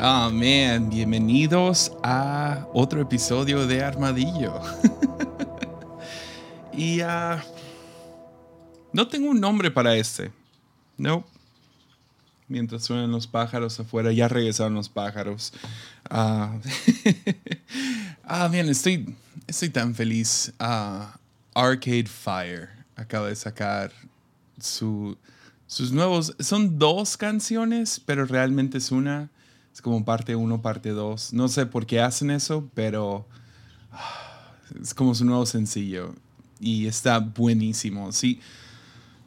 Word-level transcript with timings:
Man, 0.00 0.90
bienvenidos 0.90 1.90
a 2.04 2.68
otro 2.72 3.00
episodio 3.00 3.66
de 3.66 3.82
Armadillo. 3.82 4.60
y 6.72 7.02
uh, 7.02 7.36
no 8.92 9.08
tengo 9.08 9.30
un 9.30 9.40
nombre 9.40 9.72
para 9.72 9.96
este. 9.96 10.30
No. 10.96 11.24
Mientras 12.46 12.84
suenan 12.84 13.10
los 13.10 13.26
pájaros 13.26 13.80
afuera, 13.80 14.12
ya 14.12 14.28
regresaron 14.28 14.74
los 14.74 14.88
pájaros. 14.88 15.52
ah, 16.08 16.56
ah 18.22 18.46
bien, 18.46 18.68
estoy, 18.68 19.16
estoy 19.48 19.70
tan 19.70 19.96
feliz. 19.96 20.52
Uh, 20.60 21.06
Arcade 21.54 22.06
Fire 22.06 22.68
acaba 22.94 23.26
de 23.26 23.34
sacar 23.34 23.90
su, 24.60 25.18
sus 25.66 25.90
nuevos. 25.90 26.36
Son 26.38 26.78
dos 26.78 27.16
canciones, 27.16 28.00
pero 28.06 28.26
realmente 28.26 28.78
es 28.78 28.92
una 28.92 29.28
es 29.78 29.82
como 29.82 30.04
parte 30.04 30.34
1, 30.34 30.60
parte 30.60 30.90
2. 30.90 31.34
No 31.34 31.46
sé 31.46 31.64
por 31.64 31.86
qué 31.86 32.00
hacen 32.00 32.32
eso, 32.32 32.68
pero 32.74 33.28
ah, 33.92 34.56
es 34.82 34.92
como 34.92 35.14
su 35.14 35.24
nuevo 35.24 35.46
sencillo. 35.46 36.16
Y 36.58 36.88
está 36.88 37.20
buenísimo. 37.20 38.10
Sí, 38.10 38.40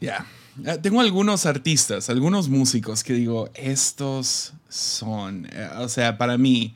ya. 0.01 0.25
Ah, 0.67 0.75
tengo 0.75 0.99
algunos 0.99 1.45
artistas, 1.45 2.09
algunos 2.09 2.49
músicos 2.49 3.01
que 3.01 3.13
digo, 3.13 3.49
estos 3.53 4.51
son, 4.67 5.47
eh, 5.53 5.69
o 5.77 5.87
sea, 5.87 6.17
para 6.17 6.37
mí, 6.37 6.75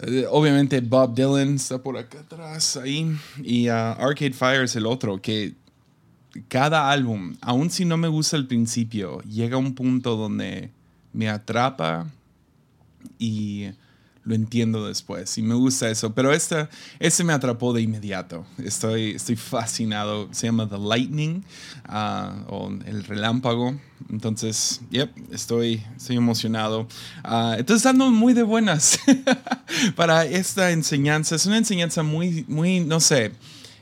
eh, 0.00 0.24
obviamente 0.30 0.80
Bob 0.80 1.14
Dylan 1.14 1.56
está 1.56 1.82
por 1.82 1.98
acá 1.98 2.20
atrás, 2.20 2.78
ahí, 2.78 3.14
y 3.42 3.68
ah, 3.68 3.92
Arcade 3.92 4.32
Fire 4.32 4.64
es 4.64 4.76
el 4.76 4.86
otro, 4.86 5.20
que 5.20 5.52
cada 6.48 6.90
álbum, 6.90 7.36
aun 7.42 7.68
si 7.68 7.84
no 7.84 7.98
me 7.98 8.08
gusta 8.08 8.38
al 8.38 8.46
principio, 8.46 9.20
llega 9.24 9.56
a 9.56 9.58
un 9.58 9.74
punto 9.74 10.16
donde 10.16 10.70
me 11.12 11.28
atrapa 11.28 12.10
y 13.18 13.68
lo 14.24 14.34
entiendo 14.34 14.86
después 14.86 15.36
y 15.38 15.42
me 15.42 15.54
gusta 15.54 15.90
eso. 15.90 16.14
Pero 16.14 16.32
esta, 16.32 16.70
este 16.98 17.24
me 17.24 17.32
atrapó 17.32 17.72
de 17.72 17.82
inmediato. 17.82 18.44
Estoy, 18.58 19.12
estoy 19.12 19.36
fascinado. 19.36 20.28
Se 20.32 20.46
llama 20.46 20.68
The 20.68 20.78
Lightning 20.78 21.44
uh, 21.88 22.52
o 22.52 22.70
el 22.86 23.04
relámpago. 23.04 23.74
Entonces, 24.10 24.80
yep, 24.90 25.10
estoy, 25.32 25.82
estoy 25.96 26.16
emocionado. 26.16 26.86
Uh, 27.24 27.54
entonces 27.58 27.84
ando 27.86 28.10
muy 28.10 28.32
de 28.32 28.42
buenas 28.42 28.98
para 29.96 30.24
esta 30.24 30.70
enseñanza. 30.70 31.34
Es 31.34 31.46
una 31.46 31.58
enseñanza 31.58 32.02
muy, 32.02 32.44
muy, 32.48 32.80
no 32.80 33.00
sé. 33.00 33.32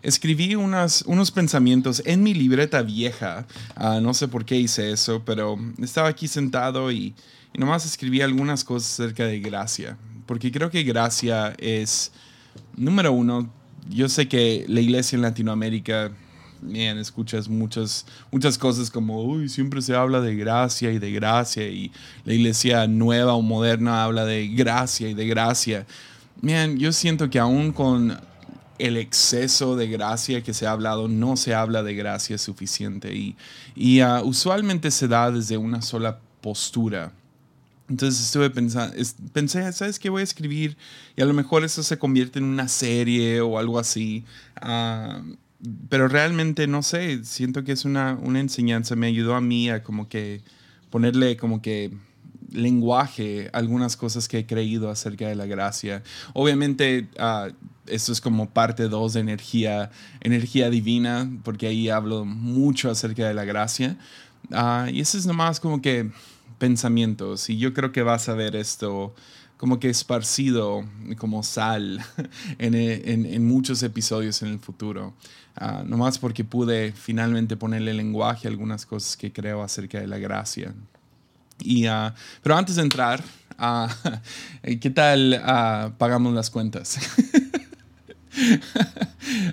Escribí 0.03 0.55
unas, 0.55 1.03
unos 1.03 1.31
pensamientos 1.31 2.03
en 2.07 2.23
mi 2.23 2.33
libreta 2.33 2.81
vieja. 2.81 3.47
Uh, 3.79 4.01
no 4.01 4.15
sé 4.15 4.29
por 4.29 4.47
qué 4.47 4.57
hice 4.57 4.93
eso, 4.93 5.23
pero 5.27 5.59
estaba 5.79 6.09
aquí 6.09 6.27
sentado 6.27 6.91
y 6.91 7.15
y 7.53 7.59
nomás 7.59 7.85
escribí 7.85 8.21
algunas 8.21 8.65
cosas 8.65 8.93
acerca 8.93 9.25
de 9.25 9.41
gracia, 9.41 9.97
porque 10.27 10.53
creo 10.53 10.71
que 10.71 10.83
gracia 10.83 11.55
es, 11.59 12.13
número 12.77 13.13
uno, 13.13 13.51
yo 13.89 14.09
sé 14.09 14.29
que 14.29 14.65
la 14.69 14.81
iglesia 14.81 15.17
en 15.17 15.23
Latinoamérica, 15.23 16.13
bien, 16.63 16.99
escuchas 16.99 17.49
muchas, 17.49 18.07
muchas 18.31 18.57
cosas 18.57 18.91
como, 18.91 19.25
uy, 19.25 19.49
siempre 19.49 19.83
se 19.83 19.95
habla 19.95 20.21
de 20.21 20.37
gracia 20.37 20.93
y 20.93 20.99
de 20.99 21.11
gracia, 21.11 21.67
y 21.67 21.91
la 22.25 22.35
iglesia 22.35 22.87
nueva 22.87 23.35
o 23.35 23.43
moderna 23.43 24.05
habla 24.05 24.25
de 24.25 24.47
gracia 24.49 25.09
y 25.09 25.15
de 25.15 25.27
gracia. 25.27 25.87
Bien, 26.41 26.79
yo 26.79 26.93
siento 26.93 27.29
que 27.29 27.39
aún 27.39 27.73
con 27.73 28.17
el 28.79 28.97
exceso 28.97 29.77
de 29.77 29.89
gracia 29.89 30.43
que 30.43 30.55
se 30.55 30.67
ha 30.67 30.71
hablado, 30.71 31.09
no 31.09 31.37
se 31.37 31.55
habla 31.55 31.83
de 31.83 31.95
gracia 31.95 32.39
suficiente 32.39 33.15
y, 33.15 33.37
y 33.75 34.03
uh, 34.03 34.23
usualmente 34.25 34.91
se 34.91 35.07
da 35.07 35.31
desde 35.31 35.57
una 35.59 35.83
sola 35.83 36.19
postura 36.41 37.13
entonces 37.91 38.25
estuve 38.25 38.51
pensando, 38.51 38.95
pensé, 39.33 39.71
¿sabes 39.73 39.99
qué 39.99 40.11
voy 40.11 40.21
a 40.21 40.25
escribir? 40.25 40.77
Y 41.17 41.23
a 41.23 41.25
lo 41.25 41.35
mejor 41.35 41.65
eso 41.65 41.83
se 41.83 41.99
convierte 41.99 42.39
en 42.39 42.45
una 42.45 42.69
serie 42.69 43.41
o 43.41 43.59
algo 43.59 43.81
así. 43.81 44.25
Ah, 44.61 45.23
pero 45.89 46.07
realmente 46.07 46.69
no 46.69 46.85
sé, 46.85 47.25
siento 47.25 47.65
que 47.65 47.73
es 47.73 47.85
una, 47.85 48.17
una 48.23 48.39
enseñanza, 48.39 48.95
me 48.95 49.09
ayudó 49.09 49.35
a 49.35 49.41
mí 49.41 49.69
a 49.71 49.83
como 49.83 50.09
que 50.09 50.41
ponerle 50.89 51.37
como 51.37 51.61
que 51.61 51.91
lenguaje 52.53 53.51
algunas 53.53 53.97
cosas 53.97 54.29
que 54.29 54.39
he 54.39 54.47
creído 54.47 54.89
acerca 54.89 55.27
de 55.27 55.35
la 55.35 55.47
gracia. 55.47 56.05
Obviamente, 56.33 57.09
uh, 57.19 57.53
esto 57.87 58.13
es 58.13 58.21
como 58.21 58.51
parte 58.51 58.89
2 58.89 59.15
de 59.15 59.21
energía, 59.21 59.91
energía 60.21 60.71
divina, 60.71 61.29
porque 61.43 61.67
ahí 61.67 61.89
hablo 61.89 62.25
mucho 62.25 62.89
acerca 62.89 63.27
de 63.27 63.35
la 63.35 63.45
gracia. 63.45 63.97
Ah, 64.53 64.89
y 64.93 65.01
eso 65.01 65.19
es 65.19 65.27
nomás 65.27 65.59
como 65.59 65.83
que 65.83 66.11
pensamientos 66.61 67.51
y 67.51 67.59
yo 67.59 67.75
creo 67.75 67.91
que 67.91 68.05
vas 68.05 68.29
a 68.29 68.35
ver 68.35 68.55
esto 68.55 69.15
como 69.57 69.81
que 69.81 69.91
esparcido 69.91 70.85
como 71.19 71.43
sal 71.43 72.01
en, 72.59 72.75
en, 72.75 73.47
muchos 73.47 73.83
episodios 73.83 74.41
en 74.41 74.49
el 74.49 74.59
futuro. 74.59 75.13
Uh, 75.61 75.85
nomás 75.85 76.19
porque 76.19 76.45
pude 76.45 76.93
finalmente 76.93 77.57
ponerle 77.57 77.93
lenguaje 77.93 78.49
a 78.49 78.51
algunas 78.51 78.87
cosas 78.87 79.17
que 79.19 79.33
creo 79.33 79.63
acerca 79.63 80.01
de 80.01 80.07
la 80.07 80.17
gracia. 80.17 80.73
Y, 81.59 81.87
uh, 81.89 82.13
pero 82.43 82.57
antes 82.57 82.77
de 82.77 82.83
entrar, 82.83 83.23
uh, 83.59 83.87
¿qué 84.81 84.89
tal 84.89 85.43
pagamos 85.99 86.33
las 86.33 86.49
cuentas? 86.49 86.99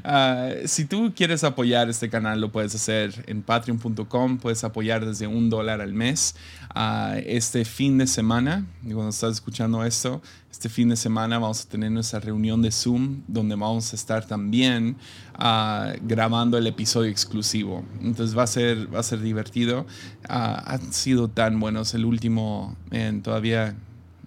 Ah, 0.03 0.51
si 0.65 0.85
tú 0.85 1.13
quieres 1.15 1.43
apoyar 1.43 1.89
este 1.89 2.09
canal, 2.09 2.39
lo 2.39 2.51
puedes 2.51 2.73
hacer 2.75 3.23
en 3.27 3.41
patreon.com. 3.41 4.37
Puedes 4.37 4.63
apoyar 4.63 5.05
desde 5.05 5.27
un 5.27 5.49
dólar 5.49 5.81
al 5.81 5.93
mes. 5.93 6.35
Uh, 6.77 7.17
este 7.25 7.65
fin 7.65 7.97
de 7.97 8.05
semana, 8.05 8.63
cuando 8.83 9.09
estás 9.09 9.31
escuchando 9.33 9.83
esto, 9.83 10.21
este 10.51 10.69
fin 10.69 10.89
de 10.89 10.95
semana 10.95 11.39
vamos 11.39 11.65
a 11.65 11.69
tener 11.69 11.89
nuestra 11.89 12.19
reunión 12.19 12.61
de 12.61 12.71
Zoom, 12.71 13.23
donde 13.27 13.55
vamos 13.55 13.93
a 13.93 13.95
estar 13.95 14.27
también 14.27 14.95
ah, 15.33 15.93
grabando 16.03 16.55
el 16.55 16.67
episodio 16.67 17.09
exclusivo. 17.09 17.83
Entonces 18.03 18.37
va 18.37 18.43
a 18.43 18.47
ser, 18.47 18.93
va 18.93 18.99
a 18.99 19.03
ser 19.03 19.21
divertido. 19.21 19.87
han 20.29 20.93
sido 20.93 21.29
tan 21.29 21.59
buenos. 21.59 21.95
El 21.95 22.05
último, 22.05 22.77
en 22.91 23.23
todavía, 23.23 23.75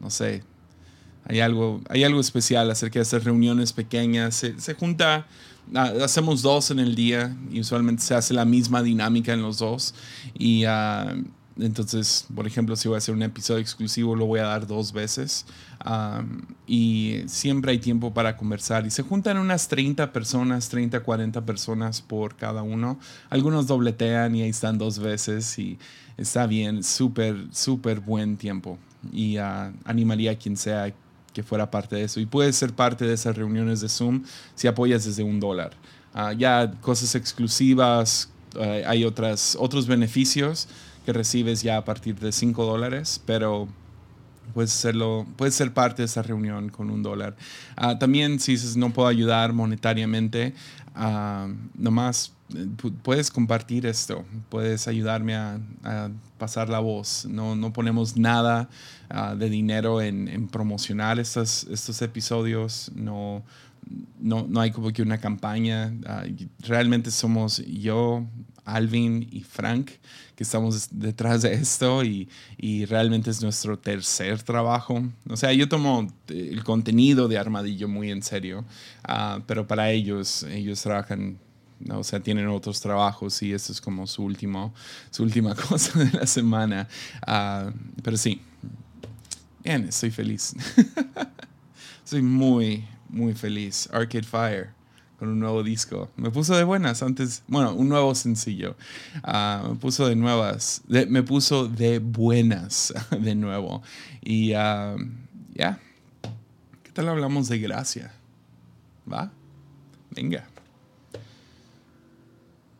no 0.01 0.11
sé, 0.11 0.43
hay 1.27 1.39
algo, 1.39 1.81
hay 1.89 2.03
algo 2.03 2.19
especial 2.19 2.69
acerca 2.69 2.99
de 2.99 3.05
estas 3.05 3.23
reuniones 3.23 3.73
pequeñas. 3.73 4.35
Se, 4.35 4.75
junta, 4.75 5.29
ah, 5.73 5.93
hacemos 6.03 6.43
dos 6.43 6.73
en 6.73 6.81
el 6.81 6.97
día 6.97 7.37
y 7.53 7.61
usualmente 7.61 8.03
se 8.03 8.17
hace 8.17 8.35
la 8.35 8.45
misma 8.45 8.83
dinámica 8.83 9.35
en 9.35 9.41
los 9.41 9.59
dos. 9.59 9.95
Y 10.37 10.65
ah, 10.65 11.15
entonces, 11.59 12.27
por 12.35 12.47
ejemplo, 12.47 12.77
si 12.77 12.89
voy 12.89 12.97
a 12.97 12.99
hacer 12.99 13.15
un 13.15 13.23
episodio 13.23 13.61
exclusivo, 13.61 14.15
lo 14.15 14.27
voy 14.27 14.41
a 14.41 14.45
dar 14.45 14.67
dos 14.67 14.93
veces. 14.93 15.47
Ah, 15.81 16.23
y 16.67 17.23
siempre 17.27 17.73
hay 17.73 17.79
tiempo 17.79 18.15
para 18.15 18.37
conversar. 18.37 18.87
Y 18.87 18.91
se 18.91 19.03
juntan 19.03 19.37
unas 19.39 19.69
30 19.69 20.13
personas, 20.13 20.69
30, 20.69 21.01
40 21.01 21.45
personas 21.45 22.01
por 22.01 22.37
cada 22.37 22.63
uno. 22.63 22.99
Algunos 23.29 23.67
dobletean 23.67 24.37
y 24.37 24.43
ahí 24.43 24.51
están 24.51 24.79
dos 24.79 24.99
veces 24.99 25.59
y 25.59 25.79
está 26.17 26.47
bien, 26.47 26.83
súper, 26.85 27.47
súper 27.53 28.01
buen 28.01 28.37
tiempo. 28.37 28.79
Y 29.13 29.37
animaría 29.85 30.33
a 30.33 30.37
quien 30.37 30.57
sea 30.57 30.93
que 31.33 31.43
fuera 31.43 31.71
parte 31.71 31.97
de 31.97 32.05
eso. 32.05 32.21
Y 32.21 32.27
puedes 32.27 32.57
ser 32.57 32.73
parte 32.73 33.07
de 33.07 33.15
esas 33.15 33.37
reuniones 33.37 33.81
de 33.81 33.89
Zoom 33.89 34.25
si 34.55 34.69
apoyas 34.69 35.05
desde 35.05 35.23
un 35.23 35.41
dólar. 35.41 35.73
Ah, 36.15 36.33
ya 36.33 36.73
cosas 36.81 37.15
exclusivas, 37.15 38.31
eh, 38.59 38.85
hay 38.87 39.05
otras, 39.05 39.57
otros 39.61 39.87
beneficios 39.87 40.69
que 41.11 41.19
recibes 41.19 41.63
ya 41.63 41.77
a 41.77 41.85
partir 41.85 42.15
de 42.21 42.31
5 42.31 42.65
dólares, 42.65 43.21
pero 43.27 43.69
puedes, 44.55 44.73
hacerlo, 44.73 45.27
puedes 45.37 45.57
ser 45.57 45.73
parte 45.73 46.03
de 46.03 46.07
esa 46.07 46.23
reunión 46.23 46.69
con 46.69 46.89
un 46.89 47.03
dólar. 47.03 47.37
Ah, 47.77 47.99
también 47.99 48.39
si 48.39 48.53
dices 48.53 48.77
no 48.77 48.93
puedo 48.93 49.09
ayudar 49.09 49.53
monetariamente, 49.53 50.55
uh, 50.95 51.53
nomás 51.75 52.33
eh, 52.55 52.67
puedes 53.03 53.31
compartir 53.31 53.87
esto, 53.87 54.25
puedes 54.49 54.87
ayudarme 54.87 55.35
a, 55.35 55.59
pasar 56.39 56.69
la 56.69 56.79
voz. 56.79 57.27
No, 57.29 57.57
no 57.57 57.73
ponemos 57.73 58.17
nada 58.17 58.71
ah, 59.09 59.35
de 59.35 59.51
dinero 59.51 60.01
en, 60.01 60.49
promocionar 60.49 61.19
estos, 61.19 61.65
estos 61.65 62.01
episodios, 62.03 62.93
no, 62.95 63.43
no, 64.21 64.47
no, 64.49 64.61
hay 64.61 64.71
como 64.71 64.93
que 64.93 65.03
una 65.03 65.19
campaña. 65.19 65.93
Ah, 66.07 66.25
realmente 66.61 67.11
somos 67.11 67.59
yo, 67.67 68.27
Alvin 68.65 69.29
y 69.31 69.41
Frank 69.41 69.91
que 70.41 70.45
estamos 70.45 70.89
detrás 70.91 71.43
de 71.43 71.53
esto 71.53 72.03
y, 72.03 72.27
y, 72.57 72.87
realmente 72.87 73.29
es 73.29 73.43
nuestro 73.43 73.79
tercer 73.79 74.43
trabajo. 74.43 75.03
O 75.29 75.37
sea, 75.37 75.53
yo 75.53 75.69
tomo 75.69 76.11
el 76.29 76.65
contenido 76.65 77.29
de 77.29 77.37
Armadillo 77.37 77.89
muy 77.89 78.11
en 78.11 78.23
serio, 78.23 78.65
pero 79.47 79.67
para 79.67 79.91
ellos, 79.91 80.45
ellos 80.45 80.81
trabajan 80.81 81.39
o 81.89 82.05
sea, 82.05 82.21
tienen 82.21 82.47
otros 82.49 82.81
trabajos 82.81 83.43
y 83.43 83.53
esto 83.53 83.73
es 83.73 83.81
como 83.81 84.07
su, 84.07 84.23
último, 84.23 84.75
su 85.11 85.23
última 85.23 85.55
cosa 85.69 85.99
de 85.99 86.19
la 86.19 86.27
semana. 86.27 86.89
Ah, 87.27 87.71
pero 88.03 88.17
sí, 88.17 88.41
bien, 89.65 89.89
estoy 89.89 90.11
feliz. 90.11 90.55
soy 92.05 92.23
muy, 92.23 92.85
muy 93.13 93.35
feliz. 93.35 93.89
Arcade 93.93 94.25
Fire 94.25 94.81
con 95.19 95.29
un 95.29 95.39
nuevo 95.39 95.63
disco. 95.63 96.11
Me 96.17 96.31
puso 96.31 96.57
de 96.57 96.65
buenas 96.65 97.03
antes, 97.03 97.43
bueno, 97.47 97.75
un 97.75 97.91
nuevo 97.91 98.15
sencillo. 98.15 98.75
Ah, 99.23 99.67
me 99.69 99.75
puso 99.77 100.09
de 100.09 100.17
nuevas, 100.17 100.83
me 100.89 101.23
puso 101.23 101.69
de 101.69 101.99
buenas 101.99 102.95
de 103.11 103.35
nuevo. 103.35 103.83
Y 104.23 104.55
ah, 104.55 104.97
ya, 105.53 105.79
¿qué 106.83 106.91
tal 106.93 107.09
hablamos 107.09 107.49
de 107.49 107.59
gracia? 107.59 108.15
¿Va? 109.11 109.31
Venga. 110.11 110.49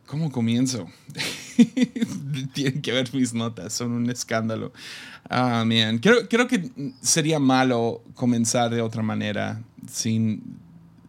¿Cómo 0.07 0.31
comienzo? 0.31 0.87
Tienen 2.53 2.81
que 2.81 2.91
ver 2.91 3.13
mis 3.13 3.33
notas, 3.33 3.73
son 3.73 3.91
un 3.91 4.09
escándalo. 4.09 4.71
Ah. 5.29 5.65
Creo, 6.01 6.47
que 6.47 6.71
sería 7.01 7.39
malo 7.39 8.03
comenzar 8.15 8.73
de 8.73 8.81
otra 8.81 9.01
manera. 9.01 9.61
Sin, 9.89 10.57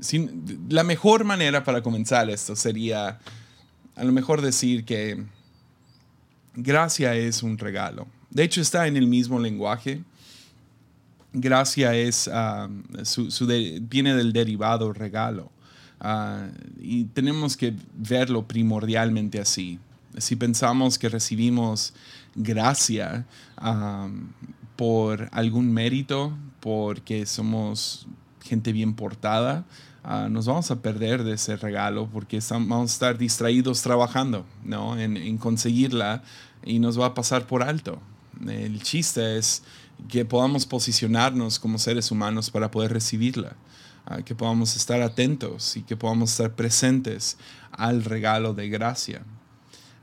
sin, 0.01 0.67
la 0.69 0.85
mejor 0.85 1.25
manera 1.25 1.65
para 1.65 1.83
comenzar 1.83 2.31
esto 2.31 2.57
sería 2.57 3.19
a 3.95 4.05
lo 4.05 4.13
mejor 4.13 4.41
decir 4.41 4.85
que 4.85 5.23
gracia 6.55 7.15
es 7.15 7.43
un 7.43 7.59
regalo. 7.59 8.07
De 8.31 8.45
hecho, 8.45 8.61
está 8.61 8.87
en 8.87 8.97
el 8.97 9.07
mismo 9.07 9.39
lenguaje. 9.39 10.03
Gracia 11.33 11.95
es, 11.95 12.29
ah, 12.33 12.69
su, 13.05 13.47
viene 13.83 14.15
del 14.15 14.33
derivado 14.33 14.93
regalo. 14.93 15.51
Ah, 16.01 16.49
y 16.81 17.05
tenemos 17.05 17.57
que 17.57 17.75
verlo 17.95 18.47
primordialmente 18.47 19.41
así. 19.41 19.79
Si 20.19 20.37
pensamos 20.37 20.99
que 20.99 21.09
recibimos 21.09 21.95
gracia 22.35 23.27
por 24.77 25.29
algún 25.33 25.73
mérito, 25.73 26.37
porque 26.61 27.27
somos 27.27 28.07
gente 28.43 28.73
bien 28.73 28.95
portada, 28.95 29.65
ah, 30.05 30.29
nos 30.31 30.47
vamos 30.47 30.71
a 30.71 30.81
perder 30.83 31.25
de 31.25 31.35
ese 31.35 31.57
regalo 31.57 32.09
porque 32.13 32.41
vamos 32.51 32.91
a 32.91 32.95
estar 32.95 33.19
distraídos 33.19 33.83
trabajando 33.83 34.45
¿no? 34.65 34.99
en, 34.99 35.17
en 35.17 35.39
conseguirla 35.39 36.23
y 36.65 36.79
nos 36.79 36.99
va 36.99 37.07
a 37.07 37.15
pasar 37.15 37.47
por 37.47 37.63
alto. 37.63 38.01
El 38.47 38.83
chiste 38.83 39.39
es 39.39 39.63
que 40.09 40.25
podamos 40.25 40.67
posicionarnos 40.67 41.59
como 41.59 41.79
seres 41.79 42.11
humanos 42.11 42.51
para 42.51 42.71
poder 42.71 42.93
recibirla 42.93 43.57
que 44.25 44.35
podamos 44.35 44.77
estar 44.77 45.01
atentos 45.01 45.77
y 45.77 45.83
que 45.83 45.97
podamos 45.97 46.33
estar 46.33 46.55
presentes 46.55 47.39
al 47.71 48.05
regalo 48.05 48.53
de 48.53 48.69
gracia. 48.69 49.23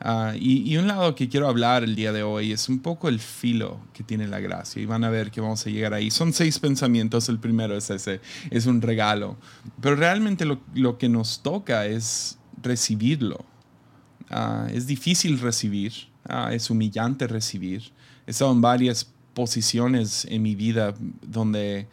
Ah, 0.02 0.34
y, 0.40 0.78
un 0.78 0.88
lado 0.88 1.14
que 1.14 1.28
quiero 1.28 1.50
hablar 1.50 1.84
el 1.84 1.94
día 1.96 2.14
de 2.14 2.24
hoy 2.24 2.54
es 2.54 2.70
un 2.70 2.80
poco 2.80 3.10
el 3.10 3.20
filo 3.20 3.82
que 3.94 4.04
tiene 4.04 4.28
la 4.28 4.40
gracia. 4.40 4.82
Y 4.82 4.86
van 4.86 5.04
a 5.04 5.10
ver 5.10 5.30
que 5.30 5.42
vamos 5.42 5.66
a 5.66 5.70
llegar 5.70 5.94
ahí. 5.94 6.10
Son 6.10 6.32
seis 6.32 6.60
pensamientos. 6.60 7.28
El 7.28 7.40
primero 7.40 7.76
es 7.76 7.90
ese, 7.90 8.22
es 8.50 8.66
un 8.66 8.82
regalo. 8.82 9.38
Pero 9.82 9.96
realmente 9.96 10.46
lo, 10.46 10.98
que 10.98 11.10
nos 11.10 11.42
toca 11.44 11.86
es 11.86 12.38
recibirlo. 12.62 13.46
Ah, 14.30 14.68
es 14.72 14.88
difícil 14.88 15.40
recibir, 15.40 15.94
ah, 16.26 16.54
es 16.54 16.70
humillante 16.70 17.28
recibir. 17.28 17.92
He 18.26 18.32
estado 18.32 18.52
en 18.52 18.62
varias 18.62 19.12
posiciones 19.34 20.26
en 20.26 20.42
mi 20.44 20.56
vida 20.56 20.94
donde 21.22 21.88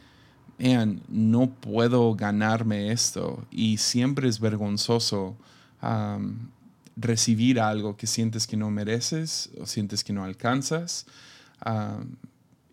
vean, 0.58 1.03
no 1.08 1.50
puedo 1.50 2.14
ganarme 2.14 2.93
esto 2.93 3.47
y 3.50 3.79
siempre 3.79 4.29
es 4.29 4.41
vergonzoso 4.41 5.37
recibir 6.96 7.60
algo 7.60 7.96
que 7.96 8.06
sientes 8.06 8.46
que 8.46 8.56
no 8.56 8.70
mereces 8.70 9.50
o 9.60 9.66
sientes 9.66 10.02
que 10.02 10.12
no 10.12 10.25
alcanzas. 10.25 11.06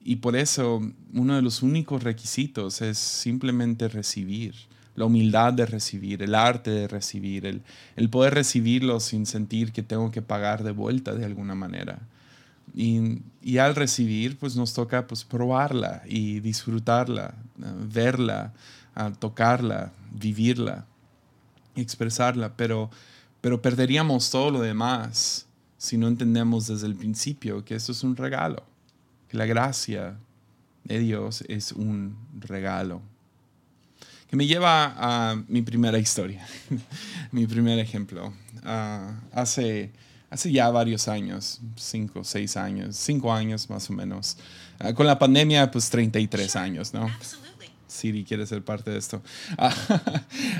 y 0.06 0.18
por 0.18 0.36
eso 0.36 0.82
uno 1.14 1.36
de 1.36 1.42
los 1.42 1.62
únicos 1.62 2.04
requisitos 2.04 2.82
es 2.82 2.98
simplemente 2.98 3.88
recibir, 3.88 4.54
la 4.96 5.06
humildad 5.06 5.54
de 5.54 5.66
recibir, 5.66 6.22
el 6.22 6.36
arte 6.36 6.70
de 6.70 6.88
recibir, 6.88 7.46
el, 7.46 7.62
el 7.96 8.10
poder 8.10 8.34
recibirlo 8.34 9.00
sin 9.00 9.26
sentir 9.26 9.72
que 9.72 9.82
tengo 9.82 10.12
que 10.12 10.22
pagar 10.22 10.64
de 10.64 10.72
vuelta 10.72 11.16
de 11.16 11.26
alguna 11.26 11.56
manera. 11.56 12.00
Y, 12.76 13.58
al 13.60 13.76
recibir, 13.76 14.38
pues 14.38 14.56
nos 14.56 14.74
toca 14.74 15.06
pues, 15.06 15.24
probarla 15.24 16.02
y 16.08 16.40
disfrutarla, 16.40 17.36
eh, 17.60 17.66
verla, 17.88 18.54
tocarla, 19.20 19.92
vivirla, 20.12 20.86
expresarla, 21.76 22.56
pero, 22.56 22.90
pero 23.44 23.62
perderíamos 23.62 24.32
todo 24.32 24.52
lo 24.52 24.62
demás 24.62 25.48
si 25.78 25.98
no 25.98 26.08
entendemos 26.08 26.68
desde 26.68 26.88
el 26.88 26.96
principio 26.96 27.66
que 27.66 27.76
esto 27.76 27.92
es 27.92 28.02
un 28.02 28.16
regalo, 28.16 28.64
que 29.28 29.36
la 29.36 29.46
gracia 29.46 30.18
de 30.86 31.00
Dios 31.00 31.44
es 31.50 31.74
un 31.74 32.16
regalo. 32.40 33.02
Que 34.30 34.38
me 34.38 34.48
lleva 34.48 34.96
a 34.96 35.36
mi 35.50 35.62
primera 35.62 36.00
historia, 36.00 36.48
mi 37.34 37.46
primer 37.46 37.80
ejemplo. 37.80 38.34
Ah, 38.64 39.20
hace 39.34 39.92
hace 40.30 40.50
ya 40.50 40.70
varios 40.70 41.10
años, 41.10 41.60
cinco, 41.76 42.24
seis 42.24 42.56
años, 42.56 42.96
cinco 42.96 43.34
años 43.34 43.70
más 43.70 43.90
o 43.90 43.94
menos. 43.94 44.38
Ah, 44.80 44.94
con 44.94 45.06
la 45.06 45.20
pandemia, 45.20 45.70
pues 45.70 45.90
33 45.90 46.56
años, 46.56 46.94
¿no? 46.94 47.12
Siri 47.94 48.24
quiere 48.24 48.46
ser 48.46 48.64
parte 48.64 48.92
de 48.92 48.98
esto. 48.98 49.22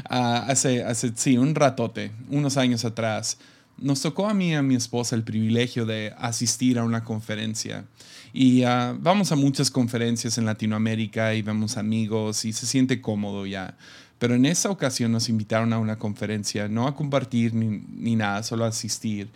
Ah, 0.10 0.46
hace, 0.48 0.84
hace, 0.84 1.12
sí, 1.16 1.38
un 1.38 1.56
ratote, 1.56 2.12
unos 2.30 2.58
años 2.58 2.86
atrás, 2.86 3.38
nos 3.78 4.02
tocó 4.02 4.30
a 4.30 4.34
mí 4.34 4.52
y 4.52 4.54
a 4.54 4.62
mi 4.62 4.76
esposa 4.76 5.16
el 5.16 5.24
privilegio 5.24 5.86
de 5.86 6.14
asistir 6.18 6.78
a 6.78 6.84
una 6.84 7.04
conferencia. 7.04 7.86
Y 8.34 8.64
ah, 8.64 8.96
vamos 9.00 9.32
a 9.32 9.36
muchas 9.36 9.72
conferencias 9.72 10.38
en 10.38 10.46
Latinoamérica 10.46 11.34
y 11.34 11.42
vemos 11.42 11.78
amigos 11.78 12.46
y 12.46 12.54
se 12.54 12.68
siente 12.68 13.02
cómodo 13.02 13.46
ya. 13.46 13.76
Pero 14.20 14.36
en 14.36 14.46
esa 14.46 14.70
ocasión 14.70 15.12
nos 15.12 15.30
invitaron 15.30 15.74
a 15.74 15.80
una 15.80 15.98
conferencia, 15.98 16.68
no 16.68 16.88
a 16.88 16.96
compartir 16.96 17.54
ni, 17.54 17.82
ni 17.96 18.16
nada, 18.16 18.44
solo 18.44 18.66
a 18.66 18.70
asistir. 18.70 19.30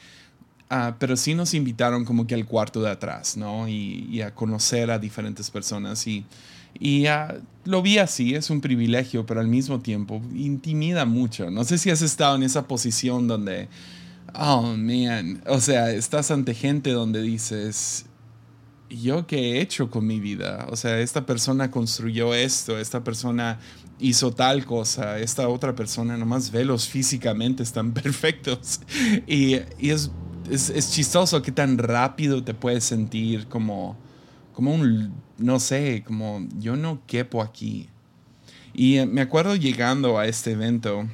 Ah, 0.69 0.97
pero 1.00 1.15
sí 1.15 1.33
nos 1.33 1.53
invitaron 1.53 2.03
como 2.03 2.27
que 2.27 2.35
al 2.35 2.45
cuarto 2.45 2.81
de 2.81 2.89
atrás, 2.89 3.38
¿no? 3.38 3.69
Y, 3.69 4.21
a 4.21 4.35
conocer 4.35 4.91
a 4.91 5.00
diferentes 5.00 5.50
personas. 5.50 6.05
Y, 6.07 6.25
y 6.79 7.07
uh, 7.07 7.41
lo 7.65 7.81
vi 7.81 7.97
así, 7.97 8.35
es 8.35 8.49
un 8.49 8.61
privilegio, 8.61 9.25
pero 9.25 9.39
al 9.39 9.47
mismo 9.47 9.79
tiempo 9.79 10.21
intimida 10.33 11.05
mucho. 11.05 11.49
No 11.51 11.63
sé 11.63 11.77
si 11.77 11.89
has 11.89 12.01
estado 12.01 12.35
en 12.35 12.43
esa 12.43 12.67
posición 12.67 13.27
donde, 13.27 13.67
oh, 14.33 14.75
man, 14.77 15.41
o 15.47 15.59
sea, 15.59 15.91
estás 15.91 16.31
ante 16.31 16.53
gente 16.53 16.91
donde 16.91 17.21
dices, 17.21 18.05
¿yo 18.89 19.27
qué 19.27 19.53
he 19.53 19.61
hecho 19.61 19.89
con 19.89 20.05
mi 20.05 20.19
vida? 20.19 20.67
O 20.69 20.75
sea, 20.75 20.99
esta 20.99 21.25
persona 21.25 21.71
construyó 21.71 22.33
esto, 22.33 22.79
esta 22.79 23.03
persona 23.03 23.59
hizo 23.99 24.31
tal 24.31 24.65
cosa, 24.65 25.19
esta 25.19 25.49
otra 25.49 25.75
persona 25.75 26.15
nomás 26.17 26.51
velos 26.51 26.87
físicamente, 26.87 27.63
están 27.63 27.93
perfectos. 27.93 28.81
Y, 29.25 29.55
y 29.79 29.89
es 29.89 30.11
es, 30.49 30.91
chistoso 30.91 31.41
que 31.41 31.51
tan 31.51 31.77
rápido 31.77 32.43
te 32.43 32.53
puedes 32.53 32.83
sentir 32.83 33.47
como, 33.47 33.97
como 34.53 34.74
un, 34.74 35.13
no 35.38 35.60
sé, 35.60 36.03
como 36.06 36.48
yo 36.60 36.75
no 36.75 37.01
quepo 37.08 37.41
aquí. 37.41 37.89
Y 38.74 38.98
eh, 38.98 39.06
me 39.06 39.22
acuerdo 39.22 39.56
llegando 39.56 40.20
a 40.20 40.27
este 40.27 40.51
evento 40.51 41.08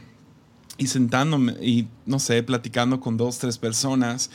y 0.77 0.87
sentándome 0.87 1.53
y, 1.61 1.87
no 2.05 2.19
sé, 2.19 2.43
platicando 2.43 2.99
con 2.99 3.17
dos, 3.17 3.39
tres 3.39 3.57
personas. 3.57 4.29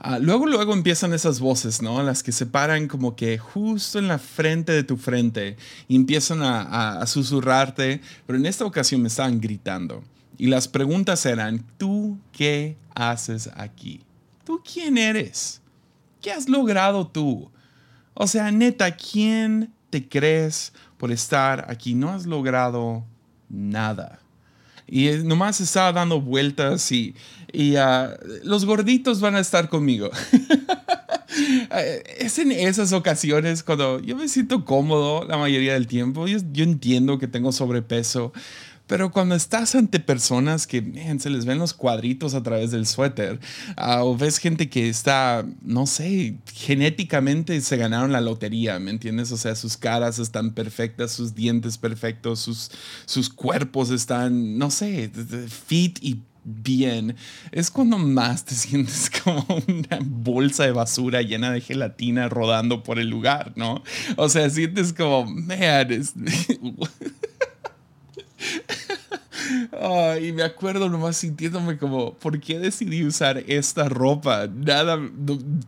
Ah, 0.00 0.18
luego, 0.18 0.46
luego 0.46 0.74
empiezan 0.74 1.14
esas 1.14 1.40
voces, 1.40 1.80
¿no? 1.80 2.02
Las 2.02 2.22
que 2.22 2.32
se 2.32 2.44
paran 2.44 2.88
como 2.88 3.16
que 3.16 3.38
justo 3.38 3.98
en 3.98 4.08
la 4.08 4.18
frente 4.18 4.72
de 4.72 4.84
tu 4.84 4.96
frente 4.96 5.56
y 5.88 5.96
empiezan 5.96 6.42
a, 6.42 7.00
a 7.00 7.06
susurrarte, 7.06 8.02
pero 8.26 8.38
en 8.38 8.44
esta 8.44 8.66
ocasión 8.66 9.00
me 9.00 9.08
estaban 9.08 9.40
gritando. 9.40 10.04
Y 10.36 10.48
las 10.48 10.68
preguntas 10.68 11.24
eran, 11.24 11.64
¿tú 11.78 12.18
qué 12.32 12.76
haces 12.94 13.48
aquí? 13.54 14.02
¿Tú 14.44 14.60
quién 14.62 14.98
eres? 14.98 15.62
¿Qué 16.20 16.32
has 16.32 16.48
logrado 16.48 17.06
tú? 17.06 17.50
O 18.14 18.26
sea, 18.26 18.50
neta, 18.50 18.96
¿quién 18.96 19.72
te 19.90 20.08
crees 20.08 20.72
por 20.96 21.12
estar 21.12 21.66
aquí? 21.68 21.94
No 21.94 22.10
has 22.10 22.26
logrado 22.26 23.04
nada. 23.48 24.20
Y 24.86 25.08
nomás 25.24 25.60
estaba 25.60 25.92
dando 25.92 26.20
vueltas 26.20 26.90
y, 26.92 27.14
y 27.52 27.76
ah, 27.76 28.16
los 28.42 28.64
gorditos 28.64 29.20
van 29.20 29.34
a 29.34 29.40
estar 29.40 29.68
conmigo. 29.68 30.10
es 32.18 32.38
en 32.38 32.52
esas 32.52 32.92
ocasiones 32.92 33.62
cuando 33.62 34.00
yo 34.00 34.16
me 34.16 34.28
siento 34.28 34.64
cómodo 34.64 35.24
la 35.24 35.36
mayoría 35.36 35.74
del 35.74 35.86
tiempo. 35.86 36.26
Yo, 36.26 36.38
yo 36.52 36.64
entiendo 36.64 37.18
que 37.18 37.26
tengo 37.26 37.50
sobrepeso, 37.50 38.32
pero 38.86 39.10
cuando 39.10 39.34
estás 39.34 39.74
ante 39.74 39.98
personas 39.98 40.66
que 40.66 40.82
se 41.18 41.30
les 41.30 41.46
ven 41.46 41.58
los 41.58 41.72
cuadritos 41.72 42.34
a 42.34 42.42
través 42.42 42.70
del 42.70 42.86
suéter, 42.86 43.40
ah, 43.76 44.04
o 44.04 44.16
ves 44.16 44.38
gente 44.38 44.68
que 44.68 44.88
está, 44.88 45.46
no 45.62 45.86
sé, 45.86 46.36
genéticamente 46.52 47.60
se 47.62 47.76
ganaron 47.76 48.12
la 48.12 48.20
lotería, 48.20 48.78
¿me 48.78 48.90
entiendes? 48.90 49.32
O 49.32 49.36
sea, 49.36 49.54
sus 49.54 49.76
caras 49.76 50.18
están 50.18 50.52
perfectas, 50.52 51.12
sus 51.12 51.34
dientes 51.34 51.78
perfectos, 51.78 52.40
sus, 52.40 52.70
sus 53.06 53.30
cuerpos 53.30 53.90
están, 53.90 54.58
no 54.58 54.70
sé, 54.70 55.10
fit 55.48 55.98
y 56.02 56.20
bien, 56.44 57.16
es 57.52 57.70
cuando 57.70 57.98
más 57.98 58.44
te 58.44 58.54
sientes 58.54 59.10
como 59.22 59.46
una 59.66 59.98
bolsa 60.02 60.64
de 60.64 60.72
basura 60.72 61.22
llena 61.22 61.50
de 61.50 61.60
gelatina 61.60 62.28
rodando 62.28 62.82
por 62.82 62.98
el 62.98 63.08
lugar, 63.08 63.52
¿no? 63.56 63.82
O 64.16 64.28
sea, 64.28 64.48
sientes 64.50 64.92
como, 64.92 65.24
man, 65.24 65.90
es... 65.90 66.12
Ah, 69.72 70.16
y 70.20 70.32
me 70.32 70.42
acuerdo 70.42 70.88
nomás 70.88 71.16
sintiéndome 71.18 71.76
como, 71.76 72.14
¿por 72.14 72.40
qué 72.40 72.58
decidí 72.58 73.04
usar 73.04 73.38
esta 73.46 73.88
ropa? 73.88 74.46
Nada, 74.46 74.98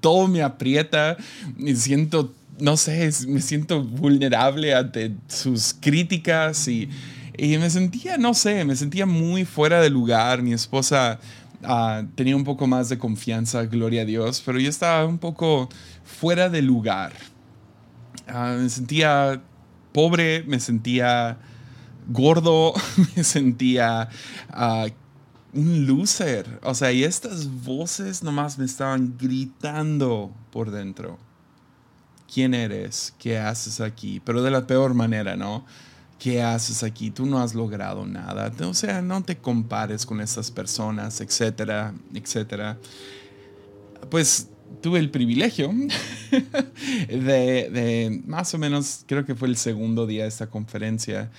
todo 0.00 0.28
me 0.28 0.42
aprieta, 0.42 1.16
me 1.56 1.74
siento, 1.74 2.32
no 2.58 2.76
sé, 2.76 3.10
me 3.28 3.40
siento 3.42 3.82
vulnerable 3.82 4.74
ante 4.74 5.12
sus 5.28 5.74
críticas 5.78 6.68
y, 6.68 6.88
y 7.36 7.58
me 7.58 7.68
sentía, 7.68 8.16
no 8.16 8.34
sé, 8.34 8.64
me 8.64 8.76
sentía 8.76 9.04
muy 9.04 9.44
fuera 9.44 9.80
de 9.80 9.90
lugar. 9.90 10.42
Mi 10.42 10.52
esposa 10.52 11.18
ah, 11.62 12.02
tenía 12.14 12.36
un 12.36 12.44
poco 12.44 12.66
más 12.66 12.88
de 12.88 12.98
confianza, 12.98 13.64
gloria 13.64 14.02
a 14.02 14.06
Dios, 14.06 14.42
pero 14.44 14.58
yo 14.58 14.70
estaba 14.70 15.04
un 15.04 15.18
poco 15.18 15.68
fuera 16.04 16.48
de 16.48 16.62
lugar. 16.62 17.12
Ah, 18.26 18.56
me 18.58 18.68
sentía 18.70 19.42
pobre, 19.92 20.44
me 20.46 20.60
sentía 20.60 21.38
gordo, 22.06 22.74
me 23.16 23.24
sentía 23.24 24.08
uh, 24.56 24.88
un 25.58 25.86
loser. 25.86 26.60
O 26.62 26.74
sea, 26.74 26.92
y 26.92 27.04
estas 27.04 27.48
voces 27.64 28.22
nomás 28.22 28.58
me 28.58 28.64
estaban 28.64 29.16
gritando 29.18 30.32
por 30.50 30.70
dentro. 30.70 31.18
¿Quién 32.32 32.54
eres? 32.54 33.14
¿Qué 33.18 33.38
haces 33.38 33.80
aquí? 33.80 34.20
Pero 34.24 34.42
de 34.42 34.50
la 34.50 34.66
peor 34.66 34.94
manera, 34.94 35.36
¿no? 35.36 35.64
¿Qué 36.18 36.42
haces 36.42 36.82
aquí? 36.82 37.10
Tú 37.10 37.26
no 37.26 37.40
has 37.40 37.54
logrado 37.54 38.06
nada. 38.06 38.52
O 38.62 38.74
sea, 38.74 39.02
no 39.02 39.22
te 39.22 39.36
compares 39.36 40.06
con 40.06 40.20
estas 40.20 40.50
personas, 40.50 41.20
etcétera, 41.20 41.94
etcétera. 42.14 42.78
Pues 44.10 44.48
tuve 44.80 44.98
el 44.98 45.10
privilegio 45.10 45.72
de, 47.08 47.70
de, 47.70 48.22
más 48.26 48.54
o 48.54 48.58
menos, 48.58 49.04
creo 49.06 49.24
que 49.24 49.34
fue 49.34 49.48
el 49.48 49.56
segundo 49.56 50.06
día 50.06 50.22
de 50.22 50.28
esta 50.28 50.48
conferencia, 50.48 51.30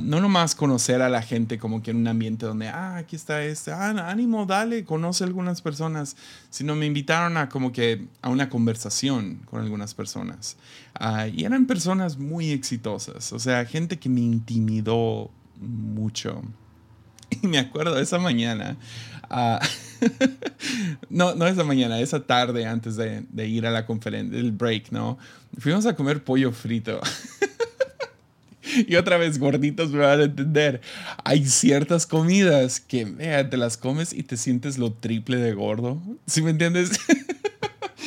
no 0.00 0.20
nomás 0.20 0.54
conocer 0.54 1.00
a 1.00 1.08
la 1.08 1.22
gente 1.22 1.58
como 1.58 1.82
que 1.82 1.92
en 1.92 1.98
un 1.98 2.08
ambiente 2.08 2.44
donde, 2.46 2.68
ah, 2.68 2.96
aquí 2.96 3.16
está 3.16 3.42
este, 3.42 3.72
ah, 3.72 4.08
ánimo, 4.08 4.44
dale, 4.46 4.84
conoce 4.84 5.24
a 5.24 5.26
algunas 5.26 5.62
personas, 5.62 6.16
sino 6.50 6.74
me 6.74 6.86
invitaron 6.86 7.36
a 7.36 7.48
como 7.48 7.72
que 7.72 8.06
a 8.20 8.28
una 8.28 8.48
conversación 8.48 9.40
con 9.46 9.62
algunas 9.62 9.94
personas. 9.94 10.56
Y 11.32 11.44
eran 11.44 11.66
personas 11.66 12.18
muy 12.18 12.50
exitosas, 12.50 13.32
o 13.32 13.38
sea, 13.38 13.64
gente 13.64 13.98
que 13.98 14.08
me 14.08 14.20
intimidó 14.20 15.30
mucho. 15.60 16.42
Y 17.42 17.46
me 17.46 17.58
acuerdo 17.58 17.98
esa 17.98 18.18
mañana, 18.18 18.76
ah, 19.32 19.60
no, 21.10 21.34
no 21.34 21.46
esa 21.46 21.64
mañana, 21.64 22.00
esa 22.00 22.20
tarde 22.20 22.66
antes 22.66 22.96
de, 22.96 23.48
ir 23.48 23.66
a 23.66 23.70
la 23.70 23.86
conferencia, 23.86 24.38
el 24.38 24.52
break, 24.52 24.90
¿no? 24.90 25.18
Fuimos 25.58 25.86
a 25.86 25.94
comer 25.94 26.22
pollo 26.22 26.52
frito. 26.52 27.00
y 28.88 28.96
otra 28.96 29.16
vez, 29.16 29.38
gorditos 29.38 29.90
me 29.90 29.98
van 29.98 30.20
a 30.20 30.24
entender. 30.24 30.80
Hay 31.24 31.46
ciertas 31.46 32.06
comidas 32.06 32.80
que 32.80 33.06
te 33.50 33.56
las 33.56 33.76
comes 33.76 34.12
y 34.12 34.22
te 34.22 34.36
sientes 34.36 34.78
lo 34.78 34.92
triple 34.92 35.36
de 35.36 35.52
gordo. 35.52 36.00
¿Sí 36.26 36.42
me 36.42 36.50
entiendes? 36.50 36.90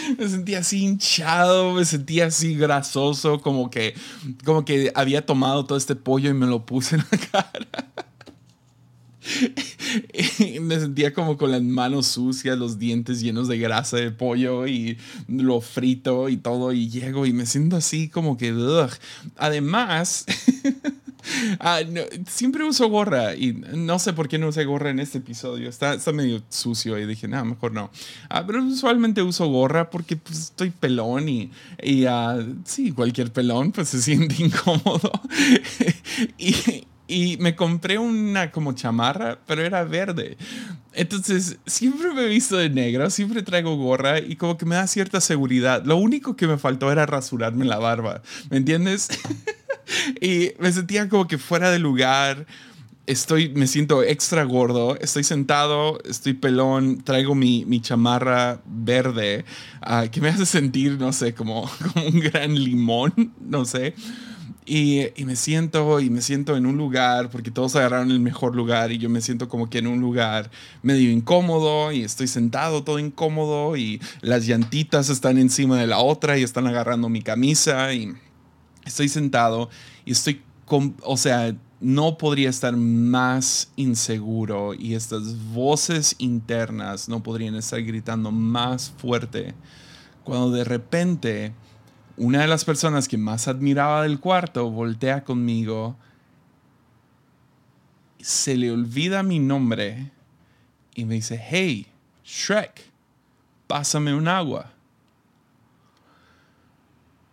me 0.17 0.27
sentía 0.27 0.59
así 0.59 0.83
hinchado, 0.83 1.73
me 1.73 1.85
sentía 1.85 2.27
así 2.27 2.55
grasoso, 2.55 3.41
como 3.41 3.69
que, 3.69 3.95
como 4.43 4.65
que 4.65 4.91
había 4.95 5.25
tomado 5.25 5.65
todo 5.65 5.77
este 5.77 5.95
pollo 5.95 6.29
y 6.29 6.33
me 6.33 6.47
lo 6.47 6.65
puse 6.65 6.95
en 6.95 7.03
la 7.11 7.17
cara. 7.17 7.84
me 10.61 10.79
sentía 10.79 11.13
como 11.13 11.37
con 11.37 11.51
las 11.51 11.61
manos 11.61 12.07
sucias, 12.07 12.57
los 12.57 12.79
dientes 12.79 13.21
llenos 13.21 13.47
de 13.47 13.57
grasa 13.57 13.97
de 13.97 14.11
pollo 14.11 14.67
y 14.67 14.97
lo 15.27 15.61
frito 15.61 16.29
y 16.29 16.37
todo. 16.37 16.73
Y 16.73 16.89
llego 16.89 17.25
y 17.25 17.33
me 17.33 17.45
siento 17.45 17.75
así 17.75 18.09
como 18.09 18.37
que... 18.37 18.55
Además, 19.37 20.25
ah, 21.59 21.79
siempre 22.27 22.63
uso 22.63 22.89
gorra 22.89 23.35
y 23.35 23.53
no 23.53 23.99
sé 23.99 24.13
por 24.13 24.27
qué 24.27 24.37
no 24.37 24.47
usé 24.47 24.65
gorra 24.65 24.89
en 24.89 24.99
este 24.99 25.19
episodio. 25.19 25.69
Está, 25.69 25.93
está 25.93 26.11
medio 26.11 26.41
sucio 26.49 26.97
y 26.97 27.05
dije, 27.05 27.27
no, 27.27 27.43
mejor 27.45 27.73
no. 27.73 27.91
Ah, 28.29 28.45
pero 28.45 28.63
usualmente 28.63 29.21
uso 29.21 29.47
gorra 29.47 29.89
porque 29.89 30.17
pues, 30.17 30.39
estoy 30.39 30.71
pelón 30.71 31.29
y, 31.29 31.51
y 31.81 32.05
uh, 32.05 32.55
sí, 32.65 32.91
cualquier 32.91 33.31
pelón 33.31 33.71
pues 33.71 33.89
se 33.89 34.01
siente 34.01 34.35
incómodo. 34.39 35.11
y, 36.37 36.85
y 37.07 37.37
me 37.37 37.55
compré 37.55 37.97
una 37.97 38.51
como 38.51 38.73
chamarra, 38.73 39.39
pero 39.45 39.63
era 39.63 39.83
verde. 39.83 40.37
Entonces, 40.93 41.57
siempre 41.65 42.13
me 42.13 42.23
he 42.23 42.27
visto 42.27 42.55
de 42.57 42.69
negro, 42.69 43.09
siempre 43.09 43.43
traigo 43.43 43.75
gorra 43.75 44.19
y 44.19 44.35
como 44.37 44.57
que 44.57 44.65
me 44.65 44.75
da 44.75 44.87
cierta 44.87 45.19
seguridad. 45.21 45.83
Lo 45.83 45.97
único 45.97 46.35
que 46.35 46.47
me 46.47 46.57
faltó 46.57 46.91
era 46.91 47.05
rasurarme 47.05 47.65
la 47.65 47.77
barba, 47.77 48.21
¿me 48.49 48.57
entiendes? 48.57 49.09
y 50.21 50.53
me 50.57 50.71
sentía 50.71 51.09
como 51.09 51.27
que 51.27 51.37
fuera 51.37 51.69
de 51.69 51.79
lugar. 51.79 52.45
Estoy, 53.07 53.49
me 53.49 53.67
siento 53.67 54.01
extra 54.01 54.43
gordo, 54.45 54.97
estoy 54.99 55.23
sentado, 55.23 55.99
estoy 56.05 56.33
pelón, 56.33 57.03
traigo 57.03 57.35
mi, 57.35 57.63
mi 57.65 57.79
chamarra 57.79 58.61
verde, 58.65 59.45
uh, 59.85 60.09
que 60.09 60.21
me 60.21 60.29
hace 60.29 60.47
sentir, 60.47 60.97
no 60.97 61.13
sé, 61.13 61.35
como, 61.35 61.69
como 61.93 62.07
un 62.07 62.19
gran 62.19 62.55
limón, 62.55 63.13
no 63.39 63.63
sé. 63.65 63.93
Y, 64.67 65.09
y, 65.15 65.25
me 65.25 65.35
siento 65.35 65.99
y 65.99 66.09
me 66.09 66.23
siento 66.23 66.57
en 66.57 66.65
un 66.65 66.75
lugar, 66.75 67.29
porque 67.29 67.51
todos 67.51 67.75
agarraron 67.75 68.09
el 68.09 68.19
mejor 68.19 68.55
lugar 68.55 68.91
y 68.91 68.97
yo 68.97 69.09
me 69.09 69.21
siento 69.21 69.47
como 69.47 69.69
que 69.69 69.77
en 69.77 69.85
un 69.85 70.01
lugar 70.01 70.49
medio 70.81 71.11
incómodo 71.11 71.91
y 71.91 72.01
estoy 72.01 72.27
sentado 72.27 72.83
todo 72.83 72.97
incómodo 72.97 73.77
y 73.77 74.01
las 74.21 74.47
llantitas 74.47 75.09
están 75.09 75.37
encima 75.37 75.79
de 75.79 75.85
la 75.85 75.99
otra 75.99 76.39
y 76.39 76.43
están 76.43 76.65
agarrando 76.65 77.09
mi 77.09 77.21
camisa 77.21 77.93
y 77.93 78.13
estoy 78.85 79.07
sentado 79.07 79.69
y 80.03 80.13
estoy, 80.13 80.41
con, 80.65 80.95
o 81.03 81.15
sea, 81.15 81.55
no 81.79 82.17
podría 82.17 82.49
estar 82.49 82.75
más 82.75 83.69
inseguro 83.75 84.73
y 84.73 84.95
estas 84.95 85.35
voces 85.53 86.15
internas 86.17 87.09
no 87.09 87.21
podrían 87.21 87.55
estar 87.55 87.81
gritando 87.83 88.31
más 88.31 88.91
fuerte 88.97 89.53
cuando 90.23 90.51
de 90.51 90.63
repente 90.63 91.53
una 92.17 92.41
de 92.41 92.47
las 92.47 92.63
personas 92.63 93.07
que 93.07 93.17
más 93.17 93.47
admiraba 93.47 94.03
del 94.03 94.19
cuarto 94.19 94.69
voltea 94.69 95.23
conmigo, 95.23 95.97
se 98.19 98.55
le 98.55 98.71
olvida 98.71 99.21
mi 99.21 99.39
nombre 99.39 100.11
y 100.95 101.05
me 101.05 101.15
dice, 101.15 101.37
hey, 101.37 101.87
Shrek, 102.23 102.81
pásame 103.67 104.13
un 104.13 104.27
agua. 104.27 104.71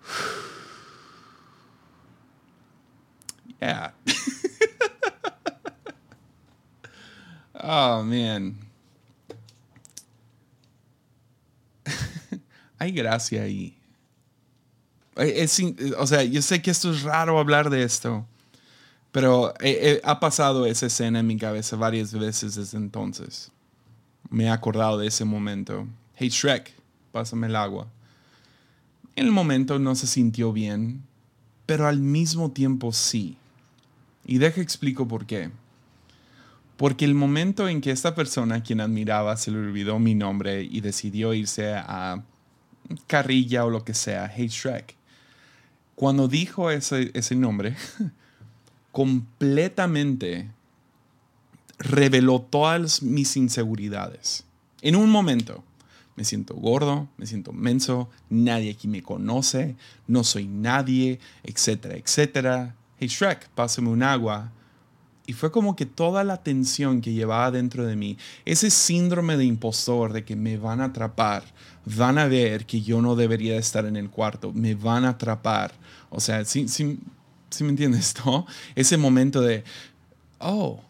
Yeah. 3.61 3.93
oh, 7.55 8.03
man. 8.03 8.59
Hay 12.81 12.91
gracia 12.91 13.43
ahí. 13.43 13.77
Eh, 15.17 15.43
es, 15.43 15.61
o 15.99 16.07
sea, 16.07 16.23
yo 16.25 16.43
sé 16.43 16.63
que 16.63 16.71
esto 16.71 16.91
es 16.93 17.03
raro 17.03 17.39
hablar 17.39 17.71
de 17.71 17.83
esto, 17.83 18.27
pero 19.11 19.53
ha 20.05 20.21
pasado 20.21 20.67
esa 20.67 20.87
escena 20.87 21.21
en 21.21 21.27
mi 21.27 21.37
cabeza 21.37 21.77
varias 21.77 22.13
veces 22.13 22.55
desde 22.55 22.79
entonces. 22.79 23.51
Me 24.31 24.45
he 24.45 24.49
acordado 24.49 24.99
de 24.99 25.09
ese 25.09 25.25
momento. 25.25 25.87
Hey 26.17 26.31
Shrek, 26.31 26.73
pásame 27.13 27.49
el 27.49 27.57
agua. 27.57 27.87
En 29.15 29.27
el 29.27 29.33
momento 29.33 29.79
no 29.79 29.95
se 29.95 30.07
sintió 30.07 30.53
bien, 30.53 31.03
pero 31.67 31.87
al 31.87 31.99
mismo 31.99 32.51
tiempo 32.51 32.93
sí. 32.93 33.37
Y 34.25 34.39
deja 34.39 34.63
explico 34.63 35.07
por 35.07 35.27
qué. 35.27 35.51
Porque 36.79 37.05
el 37.05 37.15
momento 37.15 37.69
en 37.69 37.81
que 37.81 37.91
esta 37.91 38.15
persona, 38.15 38.63
quien 38.63 38.81
admiraba, 38.81 39.37
se 39.37 39.51
le 39.51 39.59
olvidó 39.59 39.99
mi 39.99 40.15
nombre 40.15 40.63
y 40.63 40.81
decidió 40.81 41.35
irse 41.35 41.75
a 41.75 42.23
carrilla 43.07 43.65
o 43.65 43.71
lo 43.71 43.85
que 43.85 43.95
sea, 43.95 44.31
Hey 44.35 44.49
Shrek, 44.49 44.97
cuando 45.95 46.29
dijo 46.29 46.71
ese, 46.71 47.11
ese 47.15 47.35
nombre, 47.35 47.77
completamente 48.93 50.51
reveló 51.79 52.41
todas 52.41 53.03
mis 53.03 53.37
inseguridades. 53.37 54.45
En 54.81 54.97
un 54.97 55.11
momento, 55.11 55.63
me 56.17 56.25
siento 56.25 56.55
gordo, 56.55 57.09
me 57.17 57.27
siento 57.27 57.53
menso, 57.53 58.09
nadie 58.29 58.71
aquí 58.71 58.89
me 58.89 59.03
conoce, 59.03 59.77
no 60.07 60.25
soy 60.25 60.47
nadie, 60.47 61.19
etcétera, 61.43 61.97
etcétera. 61.97 62.75
Hey 62.99 63.09
Shrek, 63.09 63.49
pásame 63.51 63.89
un 63.89 64.03
agua. 64.03 64.53
Y 65.27 65.35
fue 65.35 65.53
como 65.53 65.77
que 65.77 65.87
toda 65.87 66.25
la 66.25 66.43
tensión 66.43 67.01
que 67.01 67.13
llevaba 67.13 67.51
dentro 67.51 67.87
de 67.87 67.97
mí, 67.97 68.19
ese 68.45 68.71
síndrome 68.71 69.37
de 69.37 69.45
impostor 69.45 70.13
de 70.13 70.25
que 70.25 70.35
me 70.35 70.57
van 70.57 70.81
a 70.81 70.87
atrapar, 70.87 71.45
van 71.85 72.19
a 72.19 72.27
ver 72.27 72.67
que 72.67 72.83
yo 72.83 73.01
no 73.01 73.15
debería 73.15 73.57
estar 73.57 73.87
en 73.87 73.97
el 73.97 74.11
cuarto, 74.11 74.53
me 74.53 74.75
van 74.75 75.05
a 75.05 75.11
atrapar. 75.11 75.73
O 76.15 76.21
sea, 76.21 76.45
sí, 76.45 76.69
sí, 76.69 76.99
me 77.61 77.71
entiendes, 77.71 78.15
¿no? 78.25 78.47
Ese 78.75 78.97
momento 78.99 79.41
de, 79.41 79.65
oh, 80.39 80.81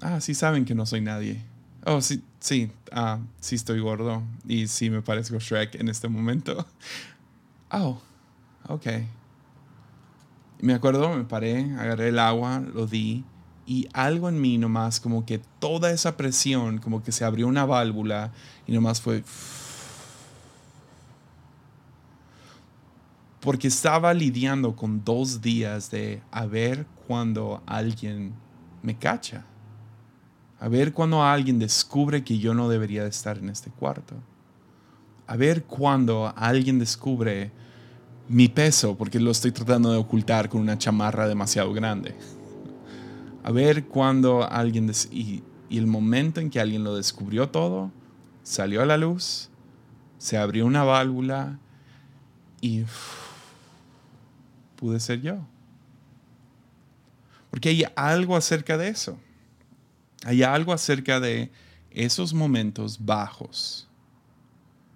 ah, 0.00 0.20
sí 0.20 0.34
saben 0.34 0.64
que 0.64 0.74
no 0.74 0.84
soy 0.86 1.00
nadie. 1.00 1.42
Oh, 1.84 2.00
sí, 2.00 2.22
sí, 2.38 2.70
ah, 2.92 3.18
sí 3.40 3.56
estoy 3.56 3.80
gordo 3.80 4.22
y 4.46 4.68
sí 4.68 4.90
me 4.90 5.02
parezco 5.02 5.38
Shrek 5.38 5.74
en 5.76 5.88
este 5.88 6.08
momento. 6.08 6.66
Oh, 7.74 7.98
ok. 8.68 8.86
Me 10.60 10.74
acuerdo, 10.74 11.08
me 11.16 11.24
paré, 11.24 11.72
agarré 11.78 12.08
el 12.08 12.18
agua, 12.18 12.60
lo 12.60 12.86
di 12.86 13.24
y 13.66 13.88
algo 13.94 14.28
en 14.28 14.38
mí 14.42 14.58
nomás, 14.58 15.00
como 15.00 15.24
que 15.24 15.40
toda 15.58 15.90
esa 15.90 16.18
presión, 16.18 16.80
como 16.80 17.02
que 17.02 17.12
se 17.12 17.24
abrió 17.24 17.48
una 17.48 17.64
válvula 17.64 18.30
y 18.66 18.72
nomás 18.72 19.00
fue... 19.00 19.24
Porque 23.42 23.68
estaba 23.68 24.14
lidiando 24.14 24.74
con 24.74 25.04
dos 25.04 25.42
días 25.42 25.90
de 25.90 26.22
a 26.30 26.46
ver 26.46 26.86
cuando 27.06 27.62
alguien 27.66 28.32
me 28.82 28.96
cacha. 28.96 29.44
A 30.58 30.68
ver 30.68 30.94
cuando 30.94 31.22
alguien 31.22 31.58
descubre 31.58 32.24
que 32.24 32.38
yo 32.38 32.54
no 32.54 32.70
debería 32.70 33.02
de 33.02 33.10
estar 33.10 33.36
en 33.36 33.50
este 33.50 33.70
cuarto. 33.70 34.14
A 35.26 35.36
ver 35.36 35.64
cuando 35.64 36.32
alguien 36.34 36.78
descubre 36.78 37.52
mi 38.28 38.48
peso 38.48 38.96
porque 38.96 39.20
lo 39.20 39.30
estoy 39.30 39.52
tratando 39.52 39.92
de 39.92 39.98
ocultar 39.98 40.48
con 40.48 40.60
una 40.62 40.78
chamarra 40.78 41.28
demasiado 41.28 41.74
grande 41.74 42.14
a 43.42 43.50
ver 43.50 43.84
cuando 43.86 44.48
alguien... 44.48 44.90
Y, 45.10 45.42
y, 45.68 45.78
el 45.78 45.86
momento 45.86 46.40
en 46.40 46.50
que 46.50 46.60
alguien 46.60 46.84
lo 46.84 46.94
descubrió 46.94 47.48
todo, 47.48 47.90
salió 48.42 48.82
a 48.82 48.86
la 48.86 48.98
luz, 48.98 49.48
se 50.18 50.36
abrió 50.36 50.66
una 50.66 50.84
válvula 50.84 51.58
y 52.60 52.84
pude 54.82 54.98
ser 54.98 55.20
yo. 55.20 55.38
Porque 57.52 57.68
hay 57.68 57.84
algo 57.94 58.34
acerca 58.34 58.76
de 58.76 58.88
eso. 58.88 59.16
Hay 60.24 60.42
algo 60.42 60.72
acerca 60.72 61.20
de 61.20 61.52
esos 61.92 62.34
momentos 62.34 62.98
bajos 63.04 63.88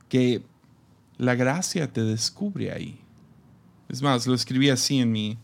que 0.09 0.43
la 1.19 1.37
gracia 1.37 1.93
te 1.93 2.03
descubre 2.03 2.73
ahí. 2.73 2.99
Es 3.89 4.03
más, 4.03 4.27
lo 4.27 4.35
escribí 4.35 4.71
así 4.71 4.99
en 4.99 5.13
mi, 5.13 5.39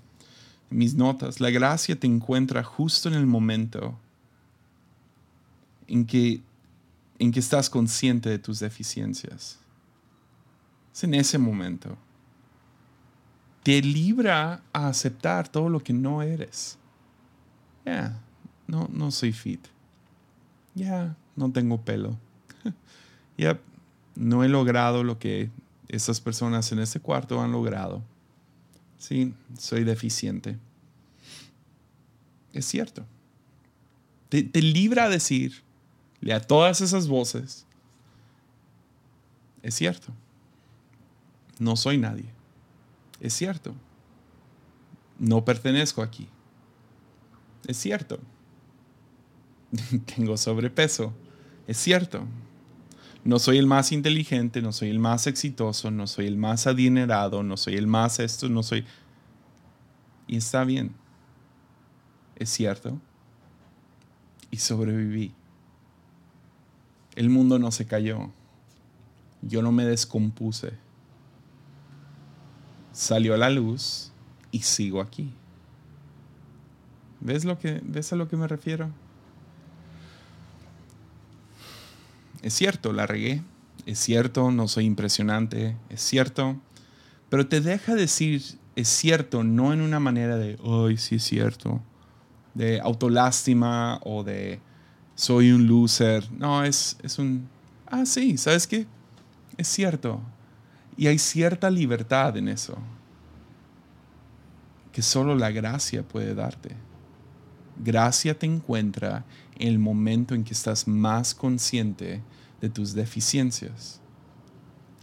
mis 0.71 0.97
notas, 0.97 1.39
la 1.39 1.51
gracia 1.51 1.95
te 1.95 2.09
encuentra 2.09 2.65
justo 2.65 3.09
en 3.09 3.15
el 3.15 3.27
momento 3.27 3.97
en 5.87 6.05
que, 6.05 6.43
en 7.21 7.31
que 7.31 7.39
estás 7.39 7.71
consciente 7.71 8.29
de 8.29 8.41
tus 8.41 8.59
deficiencias. 8.59 9.61
Es 10.93 11.05
en 11.05 11.15
ese 11.15 11.39
momento. 11.39 11.97
Te 13.62 13.81
libra 13.81 14.62
a 14.73 14.88
aceptar 14.88 15.49
todo 15.49 15.69
lo 15.69 15.81
que 15.81 15.92
no 15.92 16.23
eres. 16.23 16.78
Ya, 17.85 18.21
no, 18.66 18.88
no 18.92 19.11
soy 19.11 19.33
fit. 19.33 19.66
Ya, 20.75 21.16
no 21.37 21.52
tengo 21.52 21.81
pelo. 21.81 22.19
ya, 23.38 23.61
no 24.14 24.45
he 24.45 24.49
logrado 24.49 25.04
lo 25.04 25.19
que 25.19 25.50
esas 25.88 26.21
personas 26.21 26.73
en 26.73 26.78
este 26.78 27.00
cuarto 27.00 27.40
han 27.40 27.52
logrado. 27.52 28.02
Sí, 28.99 29.35
soy 29.59 29.85
deficiente. 29.85 30.59
Es 32.52 32.66
cierto. 32.66 33.04
Te, 34.28 34.62
libra 34.62 35.04
a 35.04 35.09
decirle 35.11 36.33
a 36.33 36.40
todas 36.40 36.81
esas 36.81 37.07
voces, 37.07 37.66
es 39.62 39.75
cierto. 39.75 40.12
No 41.59 41.76
soy 41.76 41.99
nadie. 41.99 42.25
Es 43.23 43.35
cierto. 43.35 43.73
No 45.17 45.45
pertenezco 45.45 46.02
aquí. 46.02 46.29
Es 47.69 47.76
cierto. 47.76 48.19
Tengo 50.17 50.37
sobrepeso. 50.37 51.14
Es 51.69 51.76
cierto. 51.79 52.26
No 53.25 53.38
soy 53.38 53.59
el 53.59 53.69
más 53.69 53.93
inteligente, 53.93 54.61
no 54.61 54.73
soy 54.73 54.91
el 54.91 54.99
más 54.99 55.29
exitoso, 55.29 55.93
no 55.93 56.09
soy 56.09 56.26
el 56.26 56.37
más 56.37 56.67
adinerado, 56.67 57.45
no 57.45 57.57
soy 57.57 57.76
el 57.76 57.87
más 57.87 58.19
esto, 58.19 58.49
no 58.49 58.64
soy... 58.64 58.85
Y 60.26 60.38
está 60.38 60.64
bien. 60.64 60.93
Es 62.35 62.50
cierto. 62.50 63.00
Y 64.50 64.57
sobreviví. 64.57 65.33
El 67.14 67.31
mundo 67.31 67.61
no 67.61 67.71
se 67.71 67.87
cayó. 67.87 68.33
Yo 69.43 69.62
no 69.62 69.71
me 69.71 69.85
descompuse. 69.85 70.73
Salió 72.92 73.35
a 73.35 73.38
la 73.38 73.50
luz 73.50 74.12
y 74.50 74.61
sigo 74.61 75.00
aquí. 75.00 75.33
¿Ves, 77.20 77.44
lo 77.44 77.59
que, 77.59 77.81
¿Ves 77.85 78.12
a 78.12 78.16
lo 78.16 78.28
que 78.28 78.37
me 78.37 78.48
refiero? 78.48 78.90
es 82.42 82.55
cierto, 82.55 82.92
la 82.92 83.07
regué, 83.07 83.42
es 83.87 83.98
cierto, 83.98 84.50
no 84.50 84.68
soy 84.68 84.85
impresionante, 84.85 85.76
es 85.88 86.02
cierto, 86.02 86.57
pero 87.31 87.46
te 87.46 87.61
deja 87.61 87.94
decir 87.94 88.42
es 88.74 88.88
cierto, 88.88 89.44
no 89.44 89.72
en 89.72 89.81
una 89.81 90.00
manera 90.00 90.37
de, 90.37 90.59
ay, 90.64 90.96
sí 90.96 91.16
es 91.16 91.24
cierto, 91.24 91.81
de 92.55 92.81
autolástima 92.81 94.00
o 94.02 94.24
de 94.24 94.61
soy 95.14 95.52
un 95.52 95.66
loser. 95.66 96.31
No, 96.33 96.64
es, 96.64 96.96
es 97.02 97.18
un, 97.18 97.48
ah, 97.87 98.07
sí, 98.07 98.38
¿sabes 98.38 98.66
qué? 98.66 98.87
Es 99.57 99.68
cierto. 99.68 100.20
Y 100.96 101.07
hay 101.07 101.18
cierta 101.18 101.70
libertad 101.70 102.37
en 102.37 102.48
eso 102.48 102.76
que 104.92 105.02
solo 105.02 105.35
la 105.35 105.50
gracia 105.50 106.02
puede 106.02 106.35
darte. 106.35 106.76
Gracia 107.83 108.38
te 108.38 108.46
encuentra 108.46 109.24
en 109.59 109.68
el 109.68 109.78
momento 109.78 110.35
en 110.35 110.44
que 110.44 110.52
estás 110.52 110.87
más 110.87 111.35
consciente 111.35 112.22
de 112.61 112.68
tus 112.68 112.92
deficiencias. 112.92 114.00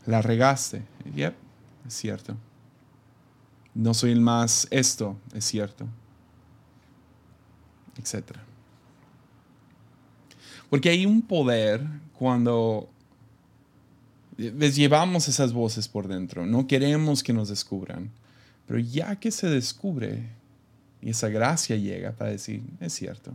La 0.05 0.21
regaste. 0.21 0.83
Yep, 1.15 1.35
es 1.87 1.93
cierto. 1.93 2.37
No 3.73 3.93
soy 3.93 4.11
el 4.11 4.21
más 4.21 4.67
esto, 4.69 5.17
es 5.33 5.45
cierto. 5.45 5.87
Etcétera. 7.97 8.43
Porque 10.69 10.89
hay 10.89 11.05
un 11.05 11.23
poder 11.23 11.85
cuando 12.13 12.89
les 14.39 14.75
llevamos 14.75 15.27
esas 15.27 15.53
voces 15.53 15.87
por 15.87 16.07
dentro. 16.07 16.45
No 16.45 16.67
queremos 16.67 17.23
que 17.23 17.33
nos 17.33 17.49
descubran. 17.49 18.11
Pero 18.67 18.79
ya 18.79 19.15
que 19.17 19.31
se 19.31 19.47
descubre 19.47 20.23
y 21.01 21.09
esa 21.09 21.29
gracia 21.29 21.75
llega 21.75 22.11
para 22.11 22.31
decir, 22.31 22.61
es 22.79 22.93
cierto, 22.93 23.33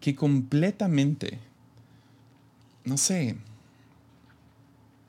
que 0.00 0.14
completamente 0.14 1.38
no 2.88 2.96
sé, 2.96 3.36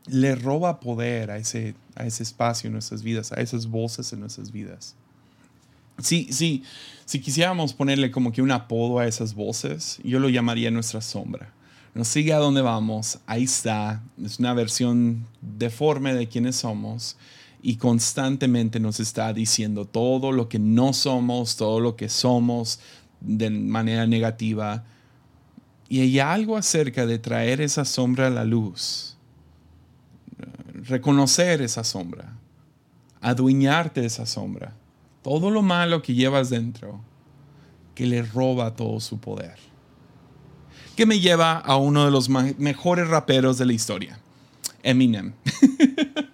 le 0.07 0.35
roba 0.35 0.79
poder 0.79 1.31
a 1.31 1.37
ese, 1.37 1.75
a 1.95 2.05
ese 2.05 2.23
espacio 2.23 2.67
en 2.67 2.73
nuestras 2.73 3.01
vidas, 3.01 3.31
a 3.31 3.35
esas 3.35 3.67
voces 3.67 4.13
en 4.13 4.19
nuestras 4.19 4.51
vidas. 4.51 4.95
Sí, 6.01 6.29
sí, 6.31 6.63
si 7.05 7.19
quisiéramos 7.19 7.73
ponerle 7.73 8.11
como 8.11 8.31
que 8.31 8.41
un 8.41 8.51
apodo 8.51 8.99
a 8.99 9.07
esas 9.07 9.33
voces, 9.33 9.99
yo 10.03 10.19
lo 10.19 10.29
llamaría 10.29 10.71
nuestra 10.71 11.01
sombra. 11.01 11.53
Nos 11.93 12.07
sigue 12.07 12.33
a 12.33 12.37
donde 12.37 12.61
vamos, 12.61 13.19
ahí 13.25 13.43
está, 13.43 14.03
es 14.23 14.39
una 14.39 14.53
versión 14.53 15.25
deforme 15.41 16.13
de 16.13 16.27
quienes 16.27 16.57
somos 16.57 17.17
y 17.61 17.77
constantemente 17.77 18.79
nos 18.79 18.99
está 18.99 19.33
diciendo 19.33 19.85
todo 19.85 20.31
lo 20.31 20.47
que 20.47 20.59
no 20.59 20.93
somos, 20.93 21.57
todo 21.57 21.79
lo 21.79 21.95
que 21.95 22.07
somos 22.07 22.79
de 23.21 23.49
manera 23.49 24.05
negativa 24.07 24.83
y 25.89 26.01
hay 26.01 26.19
algo 26.19 26.55
acerca 26.55 27.07
de 27.07 27.17
traer 27.17 27.61
esa 27.61 27.83
sombra 27.83 28.27
a 28.27 28.29
la 28.29 28.45
luz, 28.45 29.17
reconocer 30.83 31.63
esa 31.63 31.83
sombra, 31.83 32.37
adueñarte 33.21 34.01
de 34.01 34.07
esa 34.07 34.27
sombra, 34.27 34.75
todo 35.23 35.49
lo 35.49 35.63
malo 35.63 36.03
que 36.03 36.13
llevas 36.13 36.51
dentro, 36.51 37.01
que 37.95 38.05
le 38.05 38.21
roba 38.21 38.75
todo 38.75 38.99
su 38.99 39.19
poder. 39.19 39.68
Me 41.05 41.19
lleva 41.19 41.57
a 41.57 41.77
uno 41.77 42.05
de 42.05 42.11
los 42.11 42.29
mejores 42.29 43.07
raperos 43.07 43.57
de 43.57 43.65
la 43.65 43.73
historia, 43.73 44.19
Eminem. 44.83 45.33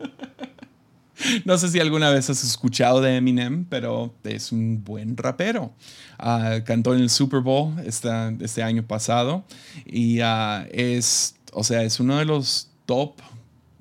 No 1.45 1.58
sé 1.58 1.69
si 1.69 1.80
alguna 1.80 2.10
vez 2.10 2.30
has 2.30 2.43
escuchado 2.43 3.01
de 3.01 3.15
Eminem, 3.15 3.65
pero 3.65 4.13
es 4.23 4.51
un 4.51 4.84
buen 4.84 5.17
rapero. 5.17 5.73
Ah, 6.19 6.60
cantó 6.65 6.93
en 6.93 7.01
el 7.01 7.10
Super 7.10 7.39
Bowl 7.39 7.73
este, 7.86 8.10
este 8.41 8.63
año 8.63 8.86
pasado 8.86 9.43
y 9.86 10.19
ah, 10.19 10.67
es, 10.71 11.36
o 11.54 11.63
sea, 11.63 11.84
es 11.84 11.99
uno 11.99 12.17
de 12.17 12.25
los 12.25 12.69
top 12.86 13.13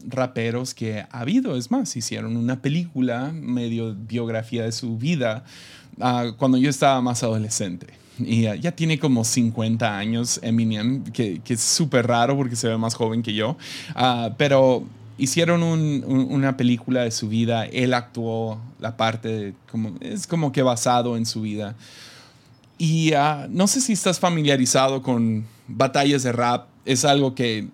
raperos 0.07 0.75
que 0.75 1.01
ha 1.01 1.21
habido. 1.21 1.57
Es 1.57 1.71
más, 1.71 1.95
hicieron 1.97 2.37
una 2.37 2.63
película 2.63 3.31
medio 3.33 3.95
biografía 3.95 4.65
de 4.65 4.73
su 4.73 4.97
vida 4.97 5.45
ah, 6.01 6.33
cuando 6.39 6.57
yo 6.57 6.71
estaba 6.71 7.01
más 7.01 7.23
adolescente. 7.23 8.04
Y 8.19 8.43
ya 8.43 8.73
tiene 8.73 8.99
como 8.99 9.25
50 9.25 9.99
años 9.99 10.39
Eminem, 10.43 11.05
que, 11.05 11.41
es 11.47 11.61
súper 11.61 12.07
raro 12.07 12.37
porque 12.37 12.57
se 12.57 12.69
ve 12.69 12.77
más 12.77 12.95
joven 12.95 13.23
que 13.23 13.35
yo. 13.35 13.57
pero 14.37 14.85
hicieron 15.19 15.63
una 15.63 16.57
película 16.57 17.03
de 17.03 17.11
su 17.11 17.29
vida, 17.29 17.67
él 17.67 17.95
actuó 17.95 18.61
la 18.81 18.97
parte, 18.97 19.55
como, 19.71 19.95
es 20.01 20.27
como 20.27 20.53
que 20.53 20.63
basado 20.63 21.17
en 21.17 21.27
su 21.27 21.43
vida. 21.43 21.75
Y 22.79 23.13
ah, 23.13 23.47
no 23.51 23.67
sé 23.67 23.81
si 23.81 23.93
estás 23.93 24.19
familiarizado 24.19 25.03
con 25.03 25.47
batallas 25.69 26.23
de 26.23 26.33
rap, 26.33 26.67
es 26.85 27.05
algo 27.05 27.35
que 27.35 27.69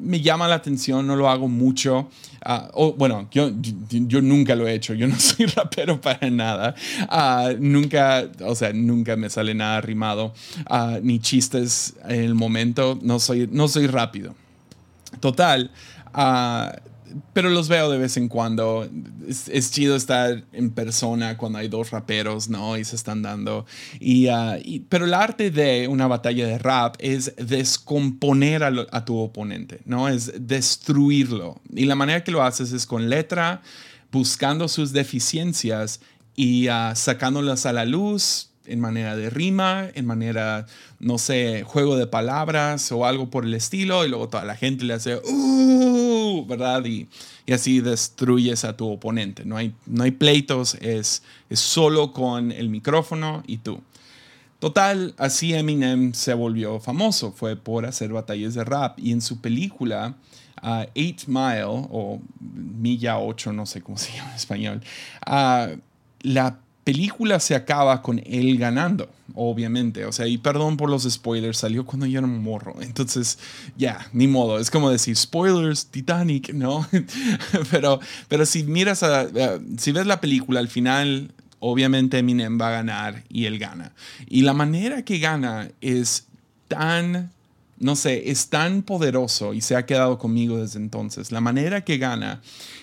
me 0.00 0.20
llama 0.20 0.48
la 0.48 0.56
atención, 0.56 1.06
no 1.06 1.16
lo 1.16 1.28
hago 1.28 1.48
mucho. 1.48 2.08
Ah, 2.42 2.70
bueno, 2.96 3.28
yo, 3.30 3.50
yo, 3.90 4.22
nunca 4.22 4.54
lo 4.54 4.66
he 4.66 4.74
hecho, 4.74 4.94
yo 4.94 5.06
no 5.06 5.16
soy 5.20 5.46
rapero 5.46 6.00
para 6.00 6.30
nada. 6.30 6.74
Ah, 7.08 7.50
nunca, 7.58 8.28
o 8.40 8.54
sea, 8.54 8.72
nunca 8.72 9.16
me 9.16 9.28
sale 9.30 9.54
nada 9.54 9.80
rimado, 9.80 10.32
ah, 10.66 10.98
ni 11.02 11.18
chistes 11.20 11.94
en 12.04 12.20
el 12.22 12.34
momento, 12.34 12.98
no 13.02 13.18
soy, 13.20 13.48
no 13.50 13.68
soy 13.68 13.86
rápido. 13.86 14.34
Total, 15.20 15.70
pero 17.32 17.50
los 17.50 17.68
veo 17.68 17.90
de 17.90 17.98
vez 17.98 18.16
en 18.16 18.28
cuando. 18.28 18.88
Es, 19.28 19.70
chido 19.70 19.96
estar 19.96 20.44
en 20.52 20.70
persona 20.70 21.36
cuando 21.36 21.58
hay 21.58 21.68
dos 21.68 21.90
raperos, 21.90 22.48
¿no? 22.48 22.76
Y 22.76 22.84
se 22.84 22.96
están 22.96 23.22
dando. 23.22 23.66
Ah, 24.30 24.58
y, 24.62 24.80
pero 24.88 25.04
el 25.04 25.14
arte 25.14 25.50
de 25.50 25.88
una 25.88 26.06
batalla 26.06 26.46
de 26.46 26.58
rap 26.58 26.96
es 26.98 27.34
descomponer 27.36 28.64
a, 28.64 29.04
tu 29.04 29.18
oponente, 29.18 29.80
¿no? 29.84 30.08
Es 30.08 30.32
destruirlo. 30.38 31.60
Y 31.74 31.84
la 31.84 31.94
manera 31.94 32.24
que 32.24 32.32
lo 32.32 32.42
haces 32.42 32.72
es 32.72 32.86
con 32.86 33.08
letra, 33.08 33.62
buscando 34.10 34.68
sus 34.68 34.92
deficiencias 34.92 36.00
y 36.36 36.68
uh, 36.68 36.94
sacándolas 36.94 37.66
a 37.66 37.72
la 37.72 37.84
luz, 37.84 38.50
en 38.66 38.80
manera 38.80 39.16
de 39.16 39.30
rima, 39.30 39.88
en 39.94 40.06
manera, 40.06 40.66
no 41.00 41.18
sé, 41.18 41.64
juego 41.64 41.96
de 41.96 42.06
palabras 42.06 42.92
o 42.92 43.04
algo 43.04 43.28
por 43.30 43.44
el 43.44 43.54
estilo, 43.54 44.04
y 44.04 44.08
luego 44.08 44.28
toda 44.28 44.44
la 44.44 44.56
gente 44.56 44.84
le 44.84 44.94
hace, 44.94 45.16
¡Uh! 45.16 45.89
¿Verdad? 46.46 46.84
Y, 46.84 47.08
y, 47.46 47.52
así 47.52 47.80
destruyes 47.80 48.64
a 48.64 48.76
tu 48.76 48.88
oponente. 48.88 49.44
No 49.44 49.56
hay, 49.56 49.74
no 49.86 50.04
hay 50.04 50.10
pleitos, 50.10 50.74
es, 50.80 51.22
es 51.48 51.60
solo 51.60 52.12
con 52.12 52.52
el 52.52 52.68
micrófono 52.68 53.42
y 53.46 53.58
tú. 53.58 53.80
Total, 54.58 55.14
así 55.16 55.54
Eminem 55.54 56.12
se 56.12 56.34
volvió 56.34 56.80
famoso, 56.80 57.32
fue 57.32 57.56
por 57.56 57.86
hacer 57.86 58.12
batallas 58.12 58.54
de 58.54 58.62
rap 58.62 58.98
y 58.98 59.12
en 59.12 59.22
su 59.22 59.40
película 59.40 60.16
uh, 60.62 60.84
Eight 60.94 61.26
Mile 61.26 61.64
o 61.64 62.20
Milla 62.40 63.18
8, 63.18 63.54
no 63.54 63.64
sé 63.64 63.80
cómo 63.80 63.96
se 63.96 64.12
llama 64.12 64.30
en 64.30 64.36
español, 64.36 64.82
uh, 65.26 65.78
la 66.20 66.58
película 66.84 67.40
se 67.40 67.54
acaba 67.54 68.02
con 68.02 68.20
él 68.24 68.58
ganando, 68.58 69.08
obviamente. 69.34 70.04
O 70.06 70.12
sea, 70.12 70.26
y 70.26 70.38
perdón 70.38 70.76
por 70.76 70.90
los 70.90 71.04
spoilers, 71.04 71.58
salió 71.58 71.84
cuando 71.84 72.06
yo 72.06 72.18
era 72.18 72.26
un 72.26 72.42
morro. 72.42 72.74
Entonces, 72.80 73.38
ya, 73.76 74.08
ni 74.12 74.26
modo. 74.26 74.58
Es 74.58 74.70
como 74.70 74.90
decir, 74.90 75.16
spoilers, 75.16 75.86
Titanic, 75.86 76.52
¿no? 76.52 76.86
pero, 77.70 78.00
pero 78.28 78.46
si 78.46 78.64
miras, 78.64 79.02
a, 79.02 79.28
si 79.78 79.92
ves 79.92 80.06
la 80.06 80.20
película, 80.20 80.60
al 80.60 80.68
final, 80.68 81.32
obviamente 81.58 82.18
Eminem 82.18 82.60
va 82.60 82.68
a 82.68 82.72
ganar 82.72 83.24
y 83.28 83.44
él 83.44 83.58
gana. 83.58 83.92
Y 84.26 84.42
la 84.42 84.54
manera 84.54 85.04
que 85.04 85.18
gana 85.18 85.70
es 85.80 86.26
tan 86.68 87.30
no 87.80 87.96
sé, 87.96 88.30
es 88.30 88.50
tan 88.50 88.82
poderoso 88.82 89.54
y 89.54 89.62
se 89.62 89.74
ha 89.74 89.86
quedado 89.86 90.18
conmigo 90.18 90.58
desde 90.58 90.78
entonces. 90.78 91.32
La 91.32 91.40
manera 91.40 91.82
que 91.82 91.96
gana 91.96 92.42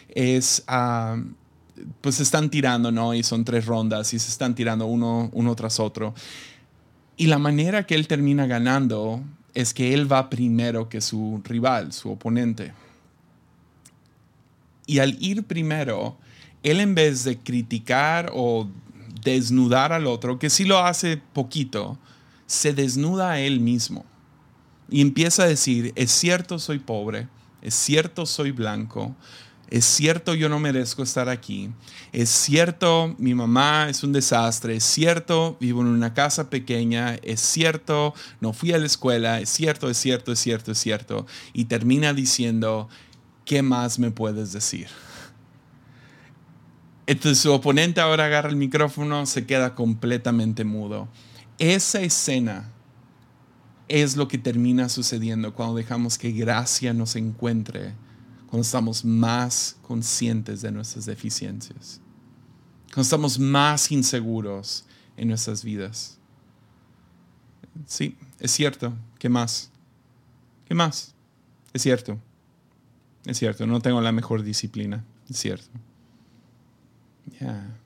es 0.10 0.64
ah, 0.68 1.22
pues 2.02 2.16
se 2.16 2.24
están 2.24 2.50
tirando, 2.50 2.92
¿no? 2.92 3.14
Y 3.14 3.24
son 3.24 3.46
tres 3.46 3.66
rondas 3.66 4.14
y 4.14 4.20
se 4.20 4.30
están 4.30 4.56
tirando 4.56 4.86
uno, 4.86 5.30
uno 5.34 5.56
tras 5.56 5.80
otro. 5.80 6.14
Y 7.18 7.28
la 7.28 7.40
manera 7.40 7.86
que 7.86 7.96
él 7.96 8.08
termina 8.08 8.46
ganando 8.46 9.24
es 9.54 9.74
que 9.74 9.94
él 9.94 10.12
va 10.12 10.30
primero 10.30 10.88
que 10.88 11.02
su 11.02 11.42
rival, 11.44 11.92
su 11.92 12.12
oponente. 12.12 12.74
Y 14.86 15.00
al 15.00 15.22
ir 15.22 15.44
primero, 15.44 16.18
él 16.64 16.80
en 16.80 16.96
vez 16.96 17.24
de 17.24 17.38
criticar 17.38 18.32
o 18.34 18.68
desnudar 19.24 19.94
al 19.94 20.08
otro, 20.08 20.40
que 20.40 20.50
sí 20.50 20.64
lo 20.64 20.80
hace 20.80 21.18
poquito, 21.18 21.98
se 22.46 22.74
desnuda 22.74 23.32
a 23.32 23.40
él 23.40 23.60
mismo. 23.60 24.06
Y 24.90 25.02
empieza 25.02 25.44
a 25.44 25.48
decir, 25.48 25.92
es 25.96 26.12
cierto 26.12 26.60
soy 26.60 26.80
pobre, 26.80 27.28
es 27.62 27.74
cierto 27.74 28.26
soy 28.26 28.52
blanco, 28.52 29.16
es 29.70 29.84
cierto, 29.84 30.34
yo 30.34 30.48
no 30.48 30.60
merezco 30.60 31.04
estar 31.04 31.28
aquí. 31.28 31.70
Es 32.14 32.30
cierto, 32.30 33.14
mi 33.18 33.34
mamá 33.34 33.90
es 33.90 34.02
un 34.04 34.14
desastre. 34.14 34.78
Es 34.78 34.86
cierto, 34.86 35.58
vivo 35.60 35.82
en 35.82 35.88
una 35.88 36.14
casa 36.14 36.50
pequeña. 36.50 37.16
Es 37.16 37.42
cierto, 37.42 38.14
no 38.40 38.54
fui 38.54 38.72
a 38.72 38.78
la 38.78 38.86
escuela. 38.86 39.42
Es 39.42 39.50
cierto, 39.50 39.90
es 39.90 39.98
cierto, 39.98 40.32
es 40.32 40.40
cierto, 40.40 40.72
es 40.72 40.78
cierto. 40.78 41.26
Y 41.52 41.66
termina 41.66 42.14
diciendo, 42.14 42.88
¿qué 43.44 43.62
más 43.62 44.00
me 44.00 44.10
puedes 44.10 44.54
decir? 44.54 44.88
Entonces 47.06 47.40
su 47.40 47.52
oponente 47.52 48.00
ahora 48.00 48.26
agarra 48.26 48.50
el 48.50 48.56
micrófono, 48.56 49.26
se 49.26 49.46
queda 49.46 49.76
completamente 49.76 50.64
mudo. 50.64 51.10
Esa 51.60 52.02
escena 52.02 52.72
es 53.90 54.16
lo 54.16 54.28
que 54.30 54.38
termina 54.38 54.88
sucediendo 54.88 55.54
cuando 55.54 55.76
dejamos 55.76 56.18
que 56.18 56.32
gracia 56.32 56.94
nos 56.94 57.16
encuentre 57.16 57.94
cuando 58.58 58.66
estamos 58.66 59.06
más 59.06 59.78
conscientes 59.84 60.64
de 60.64 60.72
nuestras 60.72 61.06
deficiencias, 61.06 62.02
cuando 62.88 63.04
estamos 63.04 63.38
más 63.38 63.92
inseguros 63.92 64.84
en 65.16 65.28
nuestras 65.28 65.64
vidas. 65.64 66.18
Sí, 67.86 68.18
es 68.40 68.50
cierto. 68.50 68.96
¿Qué 69.20 69.30
más? 69.30 69.70
¿Qué 70.68 70.74
más? 70.74 71.14
Es 71.72 71.84
cierto. 71.84 72.18
Es 73.26 73.38
cierto, 73.38 73.68
no 73.68 73.80
tengo 73.80 74.02
la 74.02 74.12
mejor 74.12 74.42
disciplina. 74.42 75.06
Es 75.30 75.38
cierto. 75.38 75.70
Ya. 77.40 77.78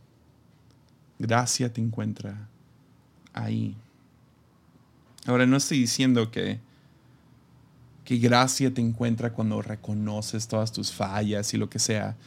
Gracia 1.19 1.73
te 1.73 1.81
encuentra 1.81 2.47
ahí. 3.33 3.75
Ahora, 5.25 5.45
no 5.45 5.57
estoy 5.57 5.79
diciendo 5.79 6.31
que 6.31 6.61
qué 8.03 8.17
gracia 8.17 8.73
te 8.73 8.81
encuentra 8.81 9.33
cuando 9.33 9.61
reconoces 9.61 10.47
todas 10.47 10.71
tus 10.71 10.91
fallas 10.91 11.53
y 11.53 11.57
lo 11.57 11.69
que 11.69 11.79
sea. 11.79 12.17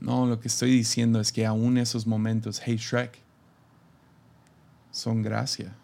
No, 0.00 0.26
lo 0.26 0.40
que 0.40 0.48
estoy 0.48 0.70
diciendo 0.70 1.20
es 1.20 1.32
que 1.32 1.46
aún 1.46 1.78
esos 1.78 2.06
momentos, 2.06 2.60
hey 2.64 2.76
Shrek, 2.76 3.18
son 4.90 5.22
gracia. 5.22 5.74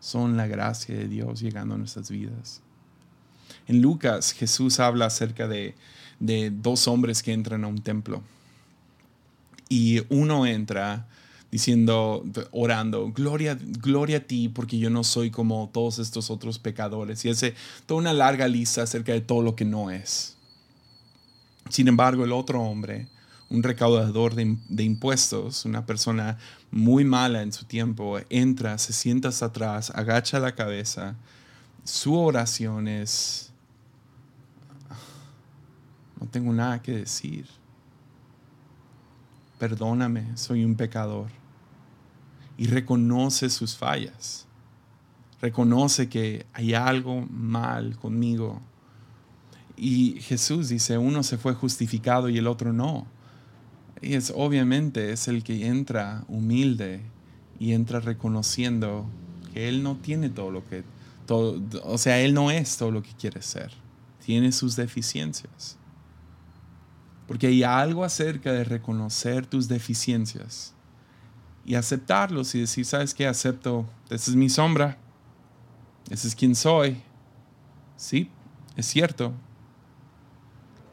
Son 0.00 0.36
la 0.36 0.46
gracia 0.46 0.96
de 0.96 1.08
Dios 1.08 1.40
llegando 1.40 1.74
a 1.74 1.78
nuestras 1.78 2.10
vidas. 2.10 2.62
En 3.66 3.82
Lucas, 3.82 4.32
Jesús 4.32 4.80
habla 4.80 5.06
acerca 5.06 5.48
de, 5.48 5.74
de 6.20 6.50
dos 6.50 6.88
hombres 6.88 7.22
que 7.22 7.32
entran 7.32 7.64
a 7.64 7.68
un 7.68 7.82
templo. 7.82 8.22
Y 9.68 10.02
uno 10.08 10.46
entra 10.46 11.06
diciendo, 11.50 12.24
orando, 12.50 13.10
gloria, 13.10 13.58
gloria 13.60 14.18
a 14.18 14.20
ti, 14.20 14.48
porque 14.48 14.78
yo 14.78 14.90
no 14.90 15.02
soy 15.02 15.30
como 15.30 15.70
todos 15.72 15.98
estos 15.98 16.30
otros 16.30 16.58
pecadores. 16.58 17.24
Y 17.24 17.30
hace 17.30 17.54
toda 17.86 18.00
una 18.00 18.12
larga 18.12 18.48
lista 18.48 18.82
acerca 18.82 19.12
de 19.12 19.20
todo 19.20 19.42
lo 19.42 19.56
que 19.56 19.64
no 19.64 19.90
es. 19.90 20.36
Sin 21.70 21.88
embargo, 21.88 22.24
el 22.24 22.32
otro 22.32 22.62
hombre, 22.62 23.08
un 23.50 23.62
recaudador 23.62 24.34
de, 24.34 24.82
impuestos, 24.82 25.64
una 25.64 25.86
persona 25.86 26.38
muy 26.70 27.04
mala 27.04 27.42
en 27.42 27.52
su 27.52 27.64
tiempo, 27.64 28.18
entra, 28.28 28.76
se 28.76 28.92
sienta 28.92 29.28
hasta 29.28 29.46
atrás, 29.46 29.90
agacha 29.94 30.38
la 30.38 30.54
cabeza. 30.54 31.16
Su 31.84 32.14
oración 32.14 32.88
es, 32.88 33.50
no 36.20 36.26
tengo 36.26 36.52
nada 36.52 36.82
que 36.82 36.92
decir 36.92 37.57
perdóname, 39.58 40.36
soy 40.36 40.64
un 40.64 40.74
pecador. 40.74 41.28
Y 42.56 42.66
reconoce 42.66 43.50
sus 43.50 43.76
fallas. 43.76 44.46
Reconoce 45.40 46.08
que 46.08 46.46
hay 46.52 46.74
algo 46.74 47.26
mal 47.30 47.96
conmigo. 47.96 48.60
Y 49.76 50.20
Jesús 50.20 50.68
dice, 50.68 50.98
uno 50.98 51.22
se 51.22 51.38
fue 51.38 51.54
justificado 51.54 52.28
y 52.28 52.38
el 52.38 52.48
otro 52.48 52.72
no. 52.72 53.06
Y 54.02 54.14
es 54.14 54.32
obviamente 54.34 55.12
es 55.12 55.28
el 55.28 55.44
que 55.44 55.66
entra 55.66 56.24
humilde 56.28 57.02
y 57.60 57.72
entra 57.72 58.00
reconociendo 58.00 59.06
que 59.52 59.68
él 59.68 59.82
no 59.82 59.96
tiene 59.96 60.30
todo 60.30 60.50
lo 60.50 60.66
que 60.68 60.84
todo, 61.26 61.60
o 61.84 61.98
sea, 61.98 62.20
él 62.20 62.32
no 62.32 62.50
es 62.50 62.76
todo 62.76 62.90
lo 62.90 63.02
que 63.02 63.12
quiere 63.12 63.42
ser. 63.42 63.70
Tiene 64.24 64.50
sus 64.50 64.76
deficiencias. 64.76 65.77
Porque 67.28 67.46
hay 67.46 67.62
algo 67.62 68.02
acerca 68.04 68.50
de 68.50 68.64
reconocer 68.64 69.46
tus 69.46 69.68
deficiencias 69.68 70.74
y 71.64 71.74
aceptarlos 71.74 72.54
y 72.54 72.60
decir, 72.60 72.86
¿sabes 72.86 73.12
qué? 73.12 73.26
Acepto, 73.26 73.86
esa 74.08 74.30
es 74.30 74.36
mi 74.36 74.48
sombra, 74.48 74.96
ese 76.08 76.26
es 76.26 76.34
quien 76.34 76.54
soy. 76.54 77.02
Sí, 77.96 78.30
es 78.74 78.86
cierto 78.86 79.34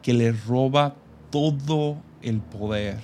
que 0.02 0.12
le 0.12 0.30
roba 0.32 0.94
todo 1.30 1.96
el 2.20 2.40
poder, 2.40 3.00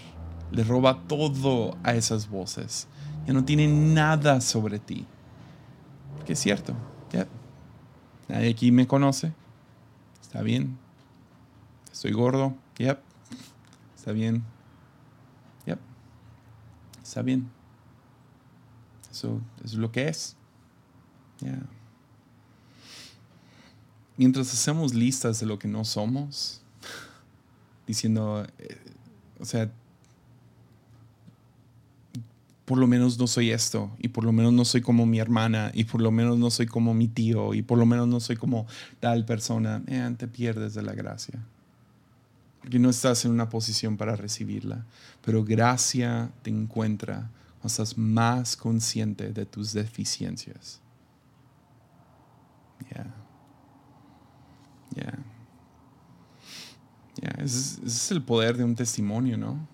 le 0.50 0.62
roba 0.62 1.00
todo 1.08 1.78
a 1.82 1.94
esas 1.94 2.28
voces. 2.28 2.86
Ya 3.26 3.32
no 3.32 3.44
tiene 3.46 3.66
nada 3.66 4.42
sobre 4.42 4.78
ti. 4.78 5.06
Porque 6.16 6.34
es 6.34 6.38
cierto, 6.38 6.74
nadie 8.28 8.50
aquí 8.50 8.70
me 8.70 8.86
conoce. 8.86 9.32
Está 10.20 10.42
bien. 10.42 10.78
Estoy 11.90 12.12
gordo. 12.12 12.54
Yep. 12.78 13.11
Está 14.02 14.10
bien. 14.10 14.42
Yep. 15.64 15.78
Está 17.04 17.22
bien. 17.22 17.48
Eso 19.12 19.40
es 19.62 19.74
lo 19.74 19.92
que 19.92 20.08
es. 20.08 20.34
mientras 24.16 24.52
hacemos 24.52 24.92
listas 24.92 25.38
de 25.38 25.46
lo 25.46 25.56
que 25.60 25.68
no 25.68 25.84
somos, 25.84 26.62
diciendo, 27.86 28.44
eh, 28.58 28.76
o 29.38 29.44
sea, 29.44 29.70
por 32.64 32.78
lo 32.78 32.88
menos 32.88 33.20
no 33.20 33.28
soy 33.28 33.52
esto, 33.52 33.94
y 34.00 34.08
por 34.08 34.24
lo 34.24 34.32
menos 34.32 34.52
no 34.52 34.64
soy 34.64 34.80
como 34.80 35.06
mi 35.06 35.20
hermana, 35.20 35.70
y 35.74 35.84
por 35.84 36.00
lo 36.00 36.10
menos 36.10 36.38
no 36.38 36.50
soy 36.50 36.66
como 36.66 36.92
mi 36.92 37.06
tío, 37.06 37.54
y 37.54 37.62
por 37.62 37.78
lo 37.78 37.86
menos 37.86 38.08
no 38.08 38.18
soy 38.18 38.34
como 38.34 38.66
tal 38.98 39.24
persona, 39.24 39.80
te 40.16 40.26
pierdes 40.26 40.74
de 40.74 40.82
la 40.82 40.92
gracia. 40.92 41.46
Porque 42.62 42.78
no 42.78 42.88
estás 42.90 43.24
en 43.24 43.32
una 43.32 43.48
posición 43.48 43.96
para 43.96 44.16
recibirla. 44.16 44.86
Pero 45.20 45.44
gracia 45.44 46.30
te 46.42 46.50
encuentra 46.50 47.28
cuando 47.58 47.66
estás 47.66 47.98
más 47.98 48.56
consciente 48.56 49.32
de 49.32 49.44
tus 49.44 49.72
deficiencias. 49.72 50.80
Yeah. 52.88 53.14
Yeah. 54.94 55.18
Yeah. 57.20 57.44
Ese, 57.44 57.84
es 57.84 58.10
el 58.12 58.22
poder 58.22 58.56
de 58.56 58.64
un 58.64 58.76
testimonio, 58.76 59.36
¿no? 59.36 59.68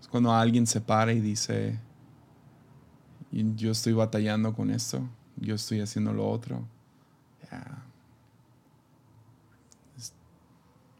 Es 0.00 0.08
cuando 0.08 0.32
alguien 0.32 0.66
se 0.66 0.80
para 0.80 1.12
y 1.12 1.20
dice, 1.20 1.78
yo 3.30 3.70
estoy 3.70 3.92
batallando 3.92 4.54
con 4.54 4.70
esto, 4.70 5.08
yo 5.36 5.54
estoy 5.54 5.80
haciendo 5.80 6.12
lo 6.12 6.28
otro. 6.28 6.66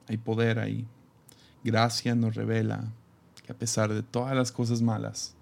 Hay 0.08 0.16
poder 0.16 0.58
ahí. 0.58 0.86
Gracia 1.62 2.14
nos 2.14 2.34
revela 2.34 2.92
que 3.44 3.52
a 3.52 3.56
pesar 3.56 3.92
de 3.92 4.02
todas 4.02 4.34
las 4.36 4.52
cosas 4.52 4.82
malas 4.82 5.34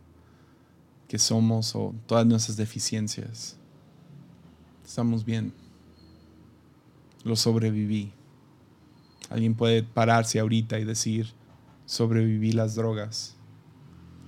que 1.09 1.18
somos 1.18 1.75
o 1.75 1.94
todas 2.07 2.27
nuestras 2.27 2.57
deficiencias, 2.57 3.57
estamos 4.85 5.25
bien. 5.25 5.53
Lo 7.25 7.37
sobreviví. 7.37 8.12
Alguien 9.31 9.55
puede 9.55 9.83
pararse 9.83 10.40
ahorita 10.40 10.79
y 10.79 10.85
decir, 10.85 11.33
sobreviví 11.87 12.53
las 12.53 12.75
drogas. 12.75 13.37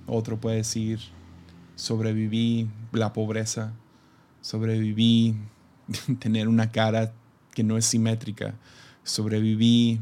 Otro 0.07 0.39
puede 0.39 0.57
decir, 0.57 0.99
sobreviví 1.75 2.69
la 2.91 3.13
pobreza. 3.13 3.73
Sobreviví 4.41 5.35
tener 6.19 6.47
una 6.47 6.71
cara 6.71 7.13
que 7.53 7.63
no 7.63 7.77
es 7.77 7.85
simétrica. 7.85 8.55
Sobreviví 9.03 10.01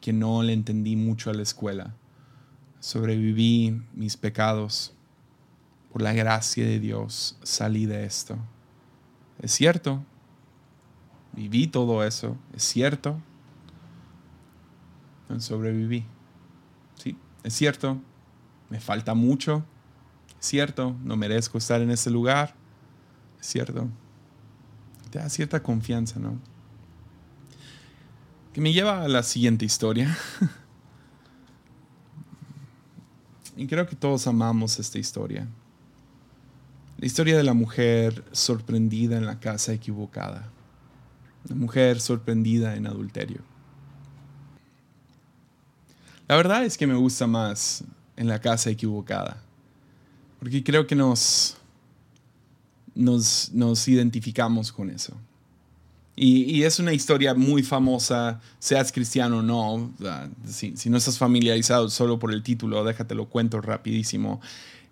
que 0.00 0.12
no 0.12 0.42
le 0.42 0.52
entendí 0.52 0.96
mucho 0.96 1.30
a 1.30 1.34
la 1.34 1.42
escuela. 1.42 1.94
Sobreviví 2.80 3.82
mis 3.92 4.16
pecados. 4.16 4.94
Por 5.92 6.02
la 6.02 6.12
gracia 6.12 6.64
de 6.64 6.78
Dios 6.78 7.36
salí 7.42 7.84
de 7.84 8.04
esto. 8.04 8.38
Es 9.40 9.52
cierto. 9.52 10.04
Viví 11.32 11.66
todo 11.66 12.04
eso. 12.04 12.36
Es 12.54 12.62
cierto. 12.62 13.20
Sobreviví. 15.38 16.06
Sí, 16.96 17.16
es 17.42 17.54
cierto. 17.54 18.00
Me 18.68 18.80
falta 18.80 19.14
mucho. 19.14 19.64
Es 20.38 20.46
cierto. 20.46 20.96
No 21.02 21.16
merezco 21.16 21.58
estar 21.58 21.80
en 21.80 21.90
ese 21.90 22.10
lugar. 22.10 22.54
Es 23.40 23.46
cierto. 23.46 23.88
Te 25.10 25.18
da 25.18 25.28
cierta 25.28 25.62
confianza, 25.62 26.20
¿no? 26.20 26.38
Me 28.60 28.74
lleva 28.74 29.02
a 29.02 29.08
la 29.08 29.22
siguiente 29.22 29.64
historia. 29.64 30.14
y 33.56 33.66
creo 33.66 33.86
que 33.86 33.96
todos 33.96 34.26
amamos 34.26 34.78
esta 34.78 34.98
historia. 34.98 35.48
La 36.98 37.06
historia 37.06 37.38
de 37.38 37.42
la 37.42 37.54
mujer 37.54 38.22
sorprendida 38.32 39.16
en 39.16 39.24
la 39.24 39.40
casa 39.40 39.72
equivocada. 39.72 40.50
La 41.48 41.54
mujer 41.54 42.02
sorprendida 42.02 42.76
en 42.76 42.86
adulterio. 42.86 43.40
La 46.28 46.36
verdad 46.36 46.62
es 46.62 46.76
que 46.76 46.86
me 46.86 46.96
gusta 46.96 47.26
más 47.26 47.82
en 48.14 48.28
la 48.28 48.42
casa 48.42 48.68
equivocada. 48.68 49.42
Porque 50.38 50.62
creo 50.62 50.86
que 50.86 50.96
nos, 50.96 51.56
nos, 52.94 53.52
nos 53.54 53.88
identificamos 53.88 54.70
con 54.70 54.90
eso. 54.90 55.16
Y, 56.22 56.64
es 56.64 56.78
una 56.78 56.92
historia 56.92 57.32
muy 57.32 57.62
famosa, 57.62 58.42
seas 58.58 58.92
cristiano 58.92 59.38
o 59.38 59.42
no. 59.42 59.90
Si, 60.44 60.74
no 60.90 60.98
estás 60.98 61.16
familiarizado 61.16 61.88
solo 61.88 62.18
por 62.18 62.30
el 62.34 62.42
título, 62.42 62.84
déjate 62.84 63.14
lo 63.14 63.30
cuento 63.30 63.62
rapidísimo. 63.62 64.38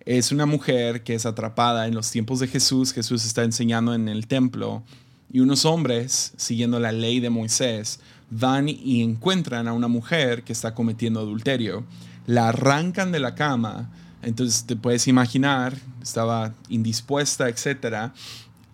Es 0.06 0.32
una 0.32 0.46
mujer 0.46 1.02
que 1.02 1.14
es 1.14 1.26
atrapada 1.26 1.86
en 1.86 1.94
los 1.94 2.10
tiempos 2.10 2.40
de 2.40 2.48
Jesús. 2.48 2.94
Jesús 2.94 3.26
está 3.26 3.44
enseñando 3.44 3.92
en 3.92 4.08
el 4.08 4.26
templo. 4.26 4.84
Y 5.30 5.40
unos 5.40 5.66
hombres, 5.66 6.32
siguiendo 6.38 6.80
la 6.80 6.92
ley 6.92 7.20
de 7.20 7.28
Moisés, 7.28 8.00
van 8.30 8.70
y 8.70 9.02
encuentran 9.02 9.68
a 9.68 9.74
una 9.74 9.88
mujer 9.88 10.44
que 10.44 10.54
está 10.54 10.74
cometiendo 10.74 11.20
adulterio. 11.20 11.84
La 12.24 12.48
arrancan 12.48 13.12
de 13.12 13.20
la 13.20 13.34
cama. 13.34 13.90
Entonces 14.22 14.64
te 14.64 14.76
puedes 14.76 15.06
imaginar, 15.06 15.76
estaba 16.00 16.54
indispuesta, 16.70 17.50
etcétera 17.50 18.14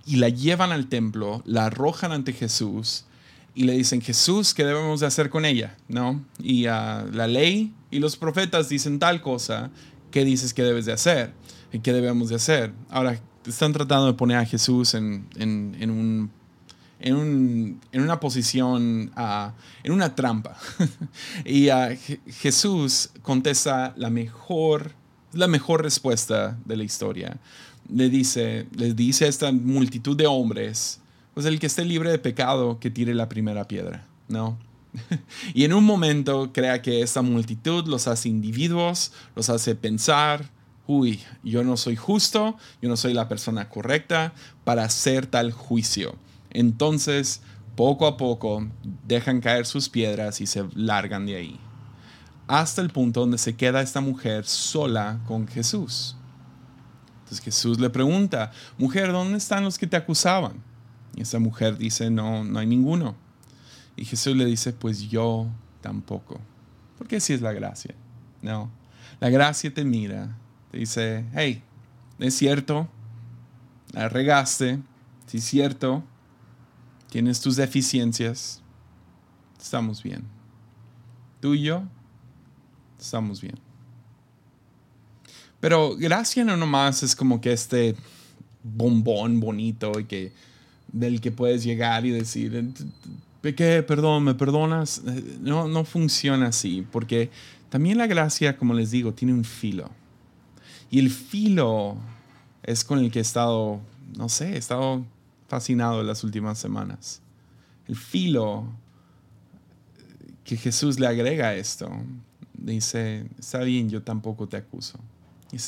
y 0.06 0.16
la 0.16 0.28
llevan 0.28 0.72
al 0.72 0.88
templo, 0.88 1.42
la 1.46 1.66
arrojan 1.66 2.12
ante 2.12 2.32
Jesús 2.32 3.04
y 3.54 3.64
le 3.64 3.72
dicen, 3.72 4.00
Jesús, 4.00 4.52
¿qué 4.52 4.64
debemos 4.64 5.00
de 5.00 5.06
hacer 5.06 5.30
con 5.30 5.44
ella? 5.44 5.76
¿No? 5.88 6.22
Y 6.42 6.66
uh, 6.66 7.10
la 7.12 7.26
ley 7.26 7.72
y 7.90 8.00
los 8.00 8.16
profetas 8.16 8.68
dicen 8.68 8.98
tal 8.98 9.20
cosa, 9.20 9.70
¿qué 10.10 10.24
dices 10.24 10.52
que 10.52 10.62
debes 10.62 10.86
de 10.86 10.92
hacer? 10.92 11.32
¿Y 11.72 11.78
qué 11.78 11.92
debemos 11.92 12.28
de 12.28 12.36
hacer? 12.36 12.72
Ahora, 12.90 13.20
están 13.46 13.72
tratando 13.72 14.06
de 14.06 14.14
poner 14.14 14.38
a 14.38 14.44
Jesús 14.44 14.94
en, 14.94 15.26
en, 15.36 15.90
un 15.90 16.30
en, 17.00 17.16
un, 17.16 17.80
en, 17.92 18.02
una 18.02 18.18
posición, 18.18 19.12
uh, 19.16 19.50
en 19.82 19.92
una 19.92 20.14
trampa. 20.14 20.56
y 21.44 21.68
uh, 21.70 21.96
Jesús 22.26 23.10
contesta 23.22 23.94
la 23.96 24.10
mejor, 24.10 24.92
la 25.32 25.46
mejor 25.46 25.82
respuesta 25.82 26.58
de 26.64 26.76
la 26.76 26.84
historia 26.84 27.38
le 27.88 28.08
dice, 28.08 28.66
les 28.76 28.96
dice 28.96 29.26
a 29.26 29.28
esta 29.28 29.52
multitud 29.52 30.16
de 30.16 30.26
hombres, 30.26 31.00
pues 31.34 31.46
el 31.46 31.58
que 31.58 31.66
esté 31.66 31.84
libre 31.84 32.10
de 32.10 32.18
pecado, 32.18 32.78
que 32.78 32.90
tire 32.90 33.14
la 33.14 33.28
primera 33.28 33.66
piedra, 33.66 34.06
¿no? 34.28 34.58
y 35.54 35.64
en 35.64 35.72
un 35.72 35.84
momento 35.84 36.52
crea 36.52 36.80
que 36.80 37.02
esta 37.02 37.22
multitud 37.22 37.86
los 37.86 38.06
hace 38.06 38.28
individuos, 38.28 39.12
los 39.34 39.50
hace 39.50 39.74
pensar, 39.74 40.50
uy, 40.86 41.20
yo 41.42 41.64
no 41.64 41.76
soy 41.76 41.96
justo, 41.96 42.56
yo 42.80 42.88
no 42.88 42.96
soy 42.96 43.14
la 43.14 43.28
persona 43.28 43.68
correcta 43.68 44.32
para 44.64 44.84
hacer 44.84 45.26
tal 45.26 45.52
juicio. 45.52 46.16
Entonces, 46.50 47.40
poco 47.74 48.06
a 48.06 48.16
poco, 48.16 48.66
dejan 49.06 49.40
caer 49.40 49.66
sus 49.66 49.88
piedras 49.88 50.40
y 50.40 50.46
se 50.46 50.64
largan 50.74 51.26
de 51.26 51.36
ahí. 51.36 51.60
Hasta 52.46 52.82
el 52.82 52.90
punto 52.90 53.20
donde 53.20 53.38
se 53.38 53.56
queda 53.56 53.82
esta 53.82 54.00
mujer 54.00 54.44
sola 54.44 55.18
con 55.26 55.48
Jesús. 55.48 56.16
Jesús 57.40 57.78
le 57.78 57.90
pregunta, 57.90 58.52
mujer, 58.78 59.12
¿dónde 59.12 59.38
están 59.38 59.64
los 59.64 59.78
que 59.78 59.86
te 59.86 59.96
acusaban? 59.96 60.62
Y 61.14 61.22
esa 61.22 61.38
mujer 61.38 61.78
dice, 61.78 62.10
no, 62.10 62.44
no 62.44 62.58
hay 62.58 62.66
ninguno. 62.66 63.14
Y 63.96 64.04
Jesús 64.04 64.36
le 64.36 64.44
dice, 64.44 64.72
pues 64.72 65.08
yo 65.08 65.46
tampoco. 65.80 66.40
Porque 66.98 67.16
así 67.16 67.32
es 67.32 67.40
la 67.40 67.52
gracia. 67.52 67.94
No, 68.42 68.70
la 69.20 69.30
gracia 69.30 69.72
te 69.72 69.84
mira, 69.84 70.36
te 70.70 70.78
dice, 70.78 71.24
hey, 71.34 71.62
es 72.18 72.34
cierto, 72.34 72.88
la 73.92 74.08
regaste, 74.08 74.80
sí 75.26 75.38
es 75.38 75.44
cierto, 75.44 76.02
tienes 77.10 77.40
tus 77.40 77.56
deficiencias, 77.56 78.62
estamos 79.60 80.02
bien. 80.02 80.24
Tú 81.40 81.54
y 81.54 81.62
yo 81.62 81.84
estamos 82.98 83.40
bien. 83.40 83.63
Pero 85.64 85.96
gracia 85.96 86.44
no 86.44 86.59
nomás 86.59 87.03
es 87.03 87.16
como 87.16 87.40
que 87.40 87.50
este 87.50 87.96
bombón 88.62 89.40
bonito 89.40 89.98
y 89.98 90.05
que 90.05 90.31
del 90.92 91.22
que 91.22 91.33
puedes 91.33 91.64
llegar 91.64 92.05
y 92.05 92.11
decir, 92.11 92.70
¿qué? 93.40 93.83
Perdón, 93.83 94.24
¿me 94.24 94.35
perdonas? 94.35 95.00
No, 95.40 95.66
no 95.66 95.87
funciona 95.87 96.48
así, 96.48 96.87
porque 96.92 97.31
también 97.70 97.96
la 97.96 98.07
gracia, 98.07 98.59
como 98.59 98.74
les 98.74 98.90
digo, 98.90 99.14
tiene 99.14 99.33
un 99.33 99.42
filo. 99.42 99.88
Y 100.90 100.98
el 100.98 101.09
filo 101.09 101.96
es 102.62 102.85
con 102.85 102.98
el 102.98 103.11
que 103.11 103.20
he 103.20 103.22
estado, 103.22 103.81
no 104.18 104.29
sé, 104.29 104.57
he 104.57 104.59
estado 104.59 105.03
fascinado 105.48 106.03
en 106.03 106.09
las 106.09 106.22
últimas 106.24 106.59
semanas. 106.59 107.22
El 107.88 107.96
filo 107.96 108.66
que 110.44 110.59
Jesús 110.59 111.00
le 111.00 111.07
agrega 111.07 111.48
a 111.48 111.55
esto. 111.55 111.90
Dice, 112.53 113.24
está 113.38 113.61
bien, 113.61 113.88
yo 113.88 114.03
tampoco 114.03 114.46
te 114.46 114.59
acuso. 114.59 115.00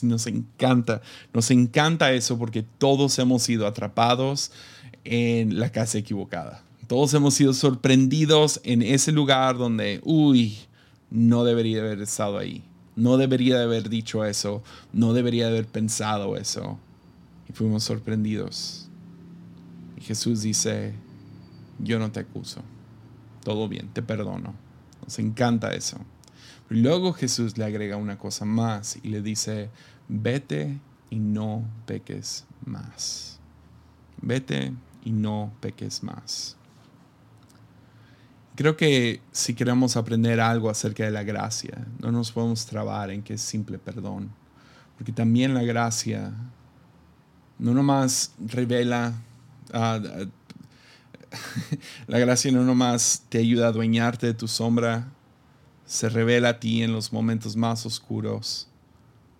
Nos 0.03 0.27
encanta, 0.27 1.03
nos 1.33 1.51
encanta 1.51 2.13
eso 2.13 2.39
porque 2.39 2.63
todos 2.63 3.19
hemos 3.19 3.43
sido 3.43 3.67
atrapados 3.67 4.53
en 5.05 5.59
la 5.59 5.71
casa 5.71 5.99
equivocada. 5.99 6.63
Todos 6.87 7.15
hemos 7.15 7.35
sido 7.35 7.53
sorprendidos 7.53 8.61
en 8.65 8.83
ese 8.83 9.13
lugar 9.13 9.59
donde, 9.59 10.01
uy, 10.05 10.57
no 11.11 11.45
debería 11.45 11.81
haber 11.81 12.01
estado 12.01 12.39
ahí. 12.39 12.63
No 12.95 13.17
debería 13.17 13.59
de 13.59 13.65
haber 13.65 13.89
dicho 13.89 14.25
eso. 14.25 14.63
No 14.93 15.13
debería 15.13 15.47
de 15.47 15.53
haber 15.53 15.67
pensado 15.67 16.37
eso. 16.37 16.79
Y 17.49 17.53
fuimos 17.53 17.85
sorprendidos. 17.85 18.89
Y 19.97 20.01
Jesús 20.01 20.43
dice, 20.43 20.95
yo 21.79 21.99
no 21.99 22.11
te 22.11 22.21
acuso. 22.21 22.63
Todo 23.43 23.69
bien, 23.69 23.89
te 23.93 24.03
perdono. 24.03 24.55
Nos 25.03 25.19
encanta 25.19 25.75
eso. 25.75 25.99
Luego 26.69 27.13
Jesús 27.13 27.57
le 27.59 27.65
agrega 27.65 27.97
una 27.97 28.19
cosa 28.19 28.45
más 28.45 28.99
y 29.03 29.09
le 29.09 29.23
dice, 29.23 29.71
vete 30.09 30.79
y 31.11 31.19
no 31.19 31.65
peques 31.87 32.45
más. 32.65 33.39
Vete 34.21 34.73
y 35.05 35.13
no 35.13 35.53
peques 35.61 36.03
más. 36.03 36.57
Creo 38.57 38.77
que 38.77 39.21
si 39.33 39.55
queremos 39.55 39.97
aprender 39.97 40.41
algo 40.41 40.71
acerca 40.71 41.05
de 41.05 41.11
la 41.11 41.23
gracia, 41.23 41.87
no 42.01 42.11
nos 42.11 42.33
podemos 42.33 42.65
trabar 42.67 43.11
en 43.11 43.23
que 43.23 43.35
es 43.35 43.43
simple 43.43 43.79
perdón. 43.79 44.31
Porque 44.97 45.13
también 45.13 45.55
la 45.55 45.63
gracia 45.63 46.33
no 47.59 47.75
nomás 47.75 48.33
revela, 48.45 49.13
ah, 49.73 50.01
la 52.07 52.19
gracia 52.19 52.51
no 52.51 52.65
nomás 52.65 53.25
te 53.29 53.39
ayuda 53.39 53.67
a 53.67 53.69
adueñarte 53.69 54.27
de 54.27 54.35
tu 54.35 54.49
sombra, 54.49 55.09
se 55.87 56.09
revela 56.09 56.51
a 56.51 56.61
ti 56.61 56.83
en 56.83 56.93
los 56.93 57.13
momentos 57.13 57.57
más 57.57 57.87
oscuros 57.87 58.69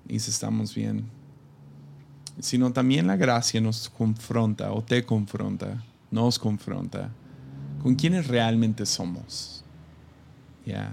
y 0.09 0.21
si 0.21 0.31
estamos 0.31 0.75
bien. 0.75 1.05
Sino 2.39 2.73
también 2.73 3.09
la 3.09 3.17
gracia 3.17 3.61
nos 3.61 3.89
confronta 3.89 4.73
o 4.73 4.83
te 4.83 5.05
confronta, 5.05 5.83
nos 6.11 6.39
confronta 6.39 7.11
con 7.83 7.95
quiénes 7.95 8.29
realmente 8.29 8.87
somos. 8.87 9.65
¿Ya? 10.65 10.93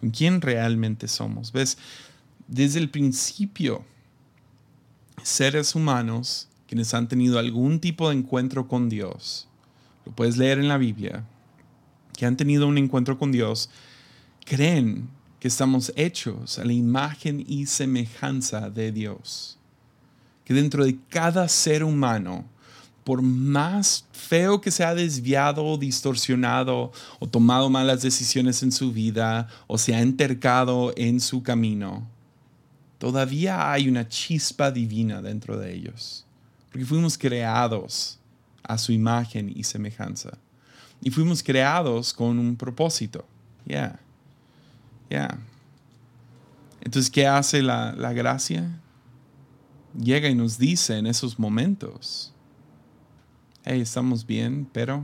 Con 0.00 0.10
quién 0.10 0.40
realmente 0.40 1.08
somos. 1.08 1.52
¿Ves? 1.52 1.78
Desde 2.48 2.78
el 2.78 2.90
principio, 2.90 3.84
seres 5.22 5.74
humanos 5.74 6.48
quienes 6.68 6.94
han 6.94 7.08
tenido 7.08 7.38
algún 7.38 7.80
tipo 7.80 8.08
de 8.08 8.16
encuentro 8.16 8.68
con 8.68 8.88
Dios, 8.88 9.48
lo 10.04 10.12
puedes 10.12 10.36
leer 10.36 10.58
en 10.58 10.68
la 10.68 10.78
Biblia, 10.78 11.24
que 12.16 12.26
han 12.26 12.36
tenido 12.36 12.66
un 12.66 12.78
encuentro 12.78 13.18
con 13.18 13.32
Dios, 13.32 13.70
creen 14.46 15.10
que 15.38 15.48
estamos 15.48 15.92
hechos 15.96 16.58
a 16.58 16.64
la 16.64 16.72
imagen 16.72 17.44
y 17.46 17.66
semejanza 17.66 18.70
de 18.70 18.92
Dios. 18.92 19.58
Que 20.44 20.54
dentro 20.54 20.84
de 20.84 20.96
cada 21.10 21.46
ser 21.48 21.84
humano 21.84 22.46
por 23.06 23.22
más 23.22 24.04
feo 24.10 24.60
que 24.60 24.72
se 24.72 24.82
ha 24.82 24.92
desviado, 24.92 25.78
distorsionado 25.78 26.90
o 27.20 27.28
tomado 27.28 27.70
malas 27.70 28.02
decisiones 28.02 28.64
en 28.64 28.72
su 28.72 28.90
vida 28.92 29.46
o 29.68 29.78
se 29.78 29.94
ha 29.94 30.00
entercado 30.00 30.92
en 30.96 31.20
su 31.20 31.44
camino, 31.44 32.08
todavía 32.98 33.70
hay 33.70 33.88
una 33.88 34.08
chispa 34.08 34.72
divina 34.72 35.22
dentro 35.22 35.56
de 35.56 35.72
ellos. 35.72 36.26
Porque 36.72 36.84
fuimos 36.84 37.16
creados 37.16 38.18
a 38.64 38.76
su 38.76 38.90
imagen 38.90 39.52
y 39.54 39.62
semejanza. 39.62 40.36
Y 41.00 41.10
fuimos 41.10 41.44
creados 41.44 42.12
con 42.12 42.40
un 42.40 42.56
propósito. 42.56 43.24
Ya. 43.66 44.00
Ya. 45.10 45.38
Entonces, 46.80 47.10
¿qué 47.10 47.26
hace 47.26 47.62
la, 47.62 47.92
la 47.92 48.12
gracia? 48.12 48.80
Llega 49.98 50.28
y 50.28 50.34
nos 50.34 50.58
dice 50.58 50.98
en 50.98 51.06
esos 51.06 51.38
momentos, 51.38 52.32
hey, 53.64 53.80
estamos 53.80 54.26
bien, 54.26 54.68
pero 54.72 55.02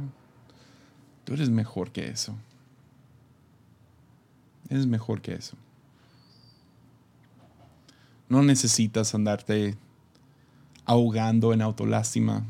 tú 1.25 1.35
eres 1.35 1.51
mejor 1.51 1.91
que 1.91 2.09
eso. 2.09 2.37
Eres 4.69 4.87
mejor 4.87 5.21
que 5.21 5.35
eso. 5.35 5.57
No 8.29 8.43
necesitas 8.43 9.15
andarte 9.15 9.77
ahogando 10.85 11.53
en 11.53 11.63
autolástima. 11.63 12.45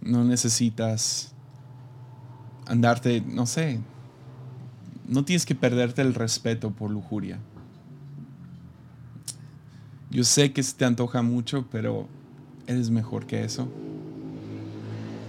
No 0.00 0.24
necesitas 0.24 1.32
andarte, 2.66 3.20
no 3.20 3.46
sé, 3.46 3.80
no 5.08 5.24
tienes 5.24 5.46
que 5.46 5.54
perderte 5.54 6.02
el 6.02 6.14
respeto 6.14 6.70
por 6.70 6.90
lujuria. 6.90 7.38
Yo 10.10 10.24
sé 10.24 10.52
que 10.52 10.62
se 10.62 10.76
te 10.76 10.84
antoja 10.84 11.22
mucho, 11.22 11.66
pero 11.70 12.08
eres 12.66 12.90
mejor 12.90 13.26
que 13.26 13.44
eso 13.44 13.68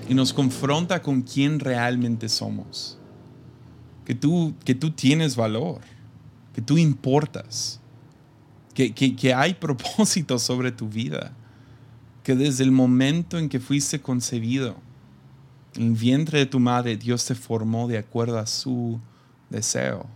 y 0.09 0.13
nos 0.13 0.33
confronta 0.33 1.01
con 1.01 1.21
quién 1.21 1.59
realmente 1.59 2.29
somos. 2.29 2.97
Que 4.05 4.15
tú, 4.15 4.53
que 4.63 4.73
tú 4.73 4.91
tienes 4.91 5.35
valor, 5.35 5.81
que 6.53 6.61
tú 6.61 6.77
importas, 6.77 7.79
que, 8.73 8.93
que 8.93 9.33
hay 9.33 9.53
propósito 9.59 10.39
sobre 10.39 10.71
tu 10.71 10.87
vida, 10.87 11.33
que 12.23 12.35
desde 12.35 12.63
el 12.63 12.71
momento 12.71 13.37
en 13.37 13.49
que 13.49 13.59
fuiste 13.59 14.01
concebido, 14.01 14.75
en 15.75 15.83
el 15.83 15.91
vientre 15.93 16.39
de 16.39 16.45
tu 16.45 16.59
madre, 16.59 16.97
Dios 16.97 17.25
te 17.25 17.35
formó 17.35 17.87
de 17.87 17.97
acuerdo 17.97 18.39
a 18.39 18.47
su 18.47 18.99
deseo. 19.49 20.07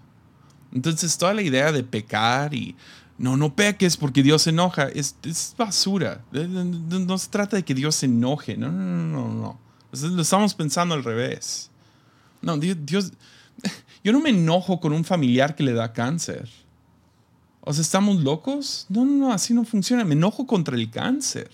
Entonces 0.73 1.17
toda 1.17 1.33
la 1.33 1.41
idea 1.41 1.71
de 1.71 1.83
pecar 1.83 2.53
y 2.53 2.75
no, 3.17 3.37
no 3.37 3.55
peques 3.55 3.97
porque 3.97 4.23
Dios 4.23 4.43
se 4.43 4.49
enoja, 4.49 4.87
es, 4.87 5.15
basura. 5.57 6.23
No, 6.31 7.17
se 7.17 7.29
trata 7.29 7.57
de 7.57 7.63
que 7.63 7.75
Dios 7.75 7.95
se 7.95 8.07
enoje, 8.07 8.57
no, 8.57 8.71
no, 8.71 8.83
no, 8.83 9.27
no. 9.27 9.33
no. 9.41 9.59
Lo 10.09 10.21
estamos 10.21 10.53
pensando 10.53 10.95
al 10.95 11.03
revés. 11.03 11.69
No, 12.41 12.57
Dios, 12.57 13.11
yo 14.03 14.11
no 14.11 14.21
me 14.21 14.29
enojo 14.29 14.79
con 14.79 14.93
un 14.93 15.03
familiar 15.03 15.55
que 15.55 15.63
le 15.63 15.73
da 15.73 15.93
cáncer. 15.93 16.49
O 17.61 17.71
¿estamos 17.71 18.23
locos? 18.23 18.87
No, 18.89 19.05
no, 19.05 19.11
no, 19.11 19.33
así 19.33 19.53
no 19.53 19.63
funciona. 19.65 20.03
Me 20.03 20.13
enojo 20.13 20.47
contra 20.47 20.75
el 20.75 20.89
cáncer. 20.89 21.51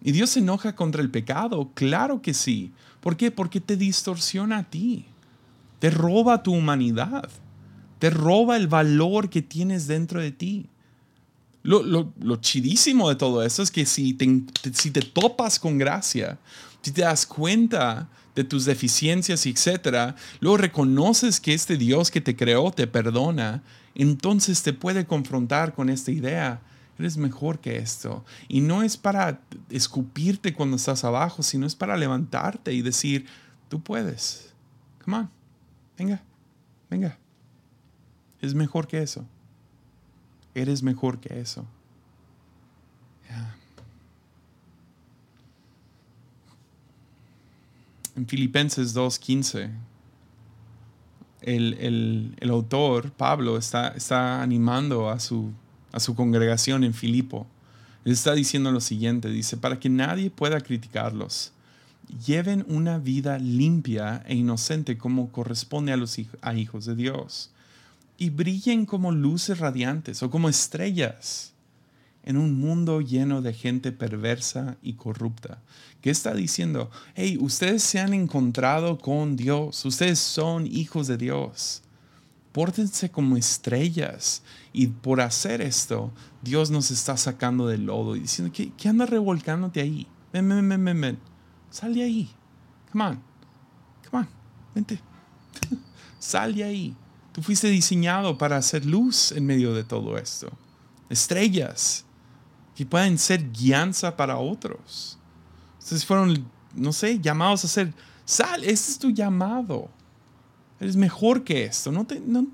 ¿Y 0.00 0.12
Dios 0.12 0.30
se 0.30 0.38
enoja 0.38 0.74
contra 0.74 1.02
el 1.02 1.10
pecado? 1.10 1.70
Claro 1.74 2.22
que 2.22 2.32
sí. 2.32 2.72
¿Por 3.00 3.16
qué? 3.16 3.30
Porque 3.30 3.60
te 3.60 3.76
distorsiona 3.76 4.58
a 4.58 4.64
ti. 4.64 5.04
Te 5.78 5.90
roba 5.90 6.42
tu 6.42 6.52
humanidad. 6.52 7.28
Te 7.98 8.10
roba 8.10 8.56
el 8.56 8.68
valor 8.68 9.28
que 9.30 9.42
tienes 9.42 9.86
dentro 9.86 10.20
de 10.20 10.32
ti. 10.32 10.66
Lo, 11.62 11.82
lo, 11.82 12.36
chidísimo 12.36 13.08
de 13.08 13.16
todo 13.16 13.42
eso 13.42 13.62
es 13.62 13.70
que 13.70 13.84
si 13.84 14.16
si 14.72 14.90
te 14.90 15.02
topas 15.02 15.58
con 15.58 15.76
gracia, 15.76 16.38
si 16.80 16.92
te 16.92 17.02
das 17.02 17.26
cuenta 17.26 18.08
de 18.34 18.44
tus 18.44 18.64
deficiencias, 18.64 19.44
etcétera, 19.46 20.14
luego 20.40 20.58
reconoces 20.58 21.40
que 21.40 21.52
este 21.52 21.76
Dios 21.76 22.10
que 22.10 22.20
te 22.20 22.36
creó 22.36 22.70
te 22.70 22.86
perdona, 22.86 23.64
entonces 23.94 24.62
te 24.62 24.72
puede 24.72 25.06
confrontar 25.06 25.74
con 25.74 25.90
esta 25.90 26.12
idea. 26.12 26.62
Eres 26.98 27.16
mejor 27.16 27.58
que 27.58 27.78
esto. 27.78 28.24
Y 28.48 28.60
no 28.60 28.82
es 28.82 28.96
para 28.96 29.40
escupirte 29.70 30.54
cuando 30.54 30.76
estás 30.76 31.04
abajo, 31.04 31.42
sino 31.42 31.66
es 31.66 31.74
para 31.74 31.96
levantarte 31.96 32.72
y 32.72 32.82
decir, 32.82 33.26
tú 33.68 33.80
puedes. 33.80 34.52
Come 35.04 35.16
on. 35.18 35.37
Venga. 35.98 36.22
Venga. 36.88 37.18
Es 38.40 38.54
mejor 38.54 38.86
que 38.86 39.02
eso. 39.02 39.26
Eres 40.54 40.82
mejor 40.82 41.18
que 41.18 41.40
eso. 41.40 41.66
en 48.18 48.26
Filipenses 48.26 48.96
2.15, 48.96 49.70
el, 51.42 52.50
autor, 52.50 53.12
Pablo, 53.12 53.56
está, 53.56 53.88
está 53.88 54.42
animando 54.42 55.08
a 55.08 55.20
su, 55.20 55.52
a 55.92 56.00
su 56.00 56.16
congregación 56.16 56.82
en 56.82 56.94
Filipo. 56.94 57.46
Él 58.04 58.12
está 58.12 58.34
diciendo 58.34 58.72
lo 58.72 58.80
siguiente, 58.80 59.28
dice, 59.28 59.56
para 59.56 59.78
que 59.78 59.88
nadie 59.88 60.30
pueda 60.30 60.60
criticarlos, 60.60 61.52
lleven 62.24 62.64
una 62.68 62.98
vida 62.98 63.38
limpia 63.38 64.22
e 64.26 64.34
inocente 64.34 64.98
como 64.98 65.30
corresponde 65.30 65.92
a 65.92 65.96
los 65.96 66.18
hijos 66.18 66.84
de 66.84 66.94
Dios, 66.94 67.50
y 68.16 68.30
brillen 68.30 68.86
como 68.86 69.12
luces 69.12 69.58
radiantes 69.58 70.22
o 70.22 70.30
como 70.30 70.48
estrellas 70.48 71.52
en 72.24 72.36
un 72.36 72.60
mundo 72.60 73.00
lleno 73.00 73.40
de 73.40 73.54
gente 73.54 73.90
perversa 73.90 74.76
y 74.82 74.94
corrupta. 74.94 75.62
¿Qué 76.02 76.10
está 76.10 76.34
diciendo? 76.34 76.90
Hey, 77.14 77.38
ustedes 77.40 77.82
se 77.82 78.00
han 78.00 78.12
encontrado 78.12 78.98
con 78.98 79.36
Dios, 79.36 79.82
ustedes 79.86 80.18
son 80.18 80.66
hijos 80.66 81.06
de 81.06 81.16
Dios. 81.16 81.82
Pórtense 82.52 83.10
como 83.10 83.36
estrellas. 83.36 84.42
Y 84.74 84.88
por 84.88 85.20
hacer 85.22 85.62
esto, 85.62 86.12
Dios 86.42 86.70
nos 86.70 86.90
está 86.90 87.16
sacando 87.16 87.66
del 87.66 87.86
lodo 87.86 88.14
y 88.14 88.20
diciendo, 88.20 88.52
¿qué, 88.54 88.72
qué 88.76 88.88
anda 88.88 89.06
revolcándote 89.06 89.80
ahí? 89.80 90.06
Sal 91.70 91.94
de 91.94 92.02
ahí. 92.02 92.30
Come 92.92 93.04
on. 93.04 93.22
Come 94.10 94.24
on. 94.24 94.28
Vente. 94.74 95.00
Sal 96.18 96.54
de 96.54 96.64
ahí. 96.64 96.96
Tú 97.32 97.42
fuiste 97.42 97.68
diseñado 97.68 98.36
para 98.36 98.56
hacer 98.56 98.84
luz 98.84 99.32
en 99.32 99.46
medio 99.46 99.74
de 99.74 99.84
todo 99.84 100.18
esto. 100.18 100.50
Estrellas 101.08 102.04
que 102.74 102.86
pueden 102.86 103.18
ser 103.18 103.50
guianza 103.50 104.16
para 104.16 104.38
otros. 104.38 105.18
Ustedes 105.78 106.04
fueron, 106.04 106.46
no 106.74 106.92
sé, 106.92 107.18
llamados 107.18 107.64
a 107.64 107.68
ser 107.68 107.92
sal, 108.24 108.62
este 108.62 108.92
es 108.92 108.98
tu 108.98 109.10
llamado. 109.10 109.88
Eres 110.78 110.96
mejor 110.96 111.42
que 111.42 111.64
esto, 111.64 111.90
no 111.90 112.04
te, 112.06 112.20
no, 112.20 112.46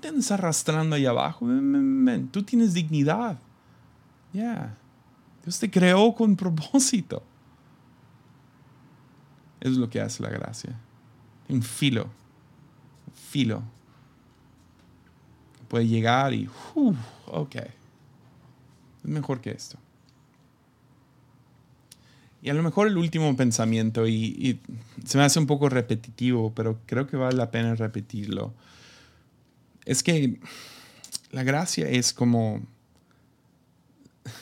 te 0.00 0.08
andes 0.08 0.30
arrastrando 0.30 0.96
ahí 0.96 1.06
abajo. 1.06 1.46
Tú 2.30 2.42
tienes 2.42 2.72
dignidad. 2.72 3.38
Ya. 4.32 4.76
Dios 5.44 5.58
te 5.58 5.70
creó 5.70 6.14
con 6.14 6.36
propósito. 6.36 7.22
Es 9.60 9.76
lo 9.76 9.90
que 9.90 10.00
hace 10.00 10.22
la 10.22 10.30
gracia. 10.30 10.78
Un 11.48 11.62
filo, 11.62 12.04
un 12.04 13.14
filo. 13.14 13.62
Puede 15.68 15.86
llegar 15.86 16.32
y, 16.32 16.48
uh, 16.74 16.94
ok, 17.26 17.56
es 17.56 17.70
mejor 19.04 19.40
que 19.40 19.50
esto. 19.50 19.78
Y 22.40 22.50
a 22.50 22.54
lo 22.54 22.62
mejor 22.62 22.86
el 22.86 22.96
último 22.96 23.34
pensamiento, 23.36 24.06
y, 24.06 24.14
y, 24.14 24.60
se 25.04 25.18
me 25.18 25.24
hace 25.24 25.38
un 25.38 25.46
poco 25.46 25.68
repetitivo, 25.68 26.52
pero 26.54 26.78
creo 26.86 27.06
que 27.06 27.16
vale 27.16 27.36
la 27.36 27.50
pena 27.50 27.74
repetirlo, 27.74 28.54
es 29.84 30.02
que 30.02 30.38
la 31.32 31.42
gracia 31.42 31.88
es 31.88 32.12
como, 32.12 32.62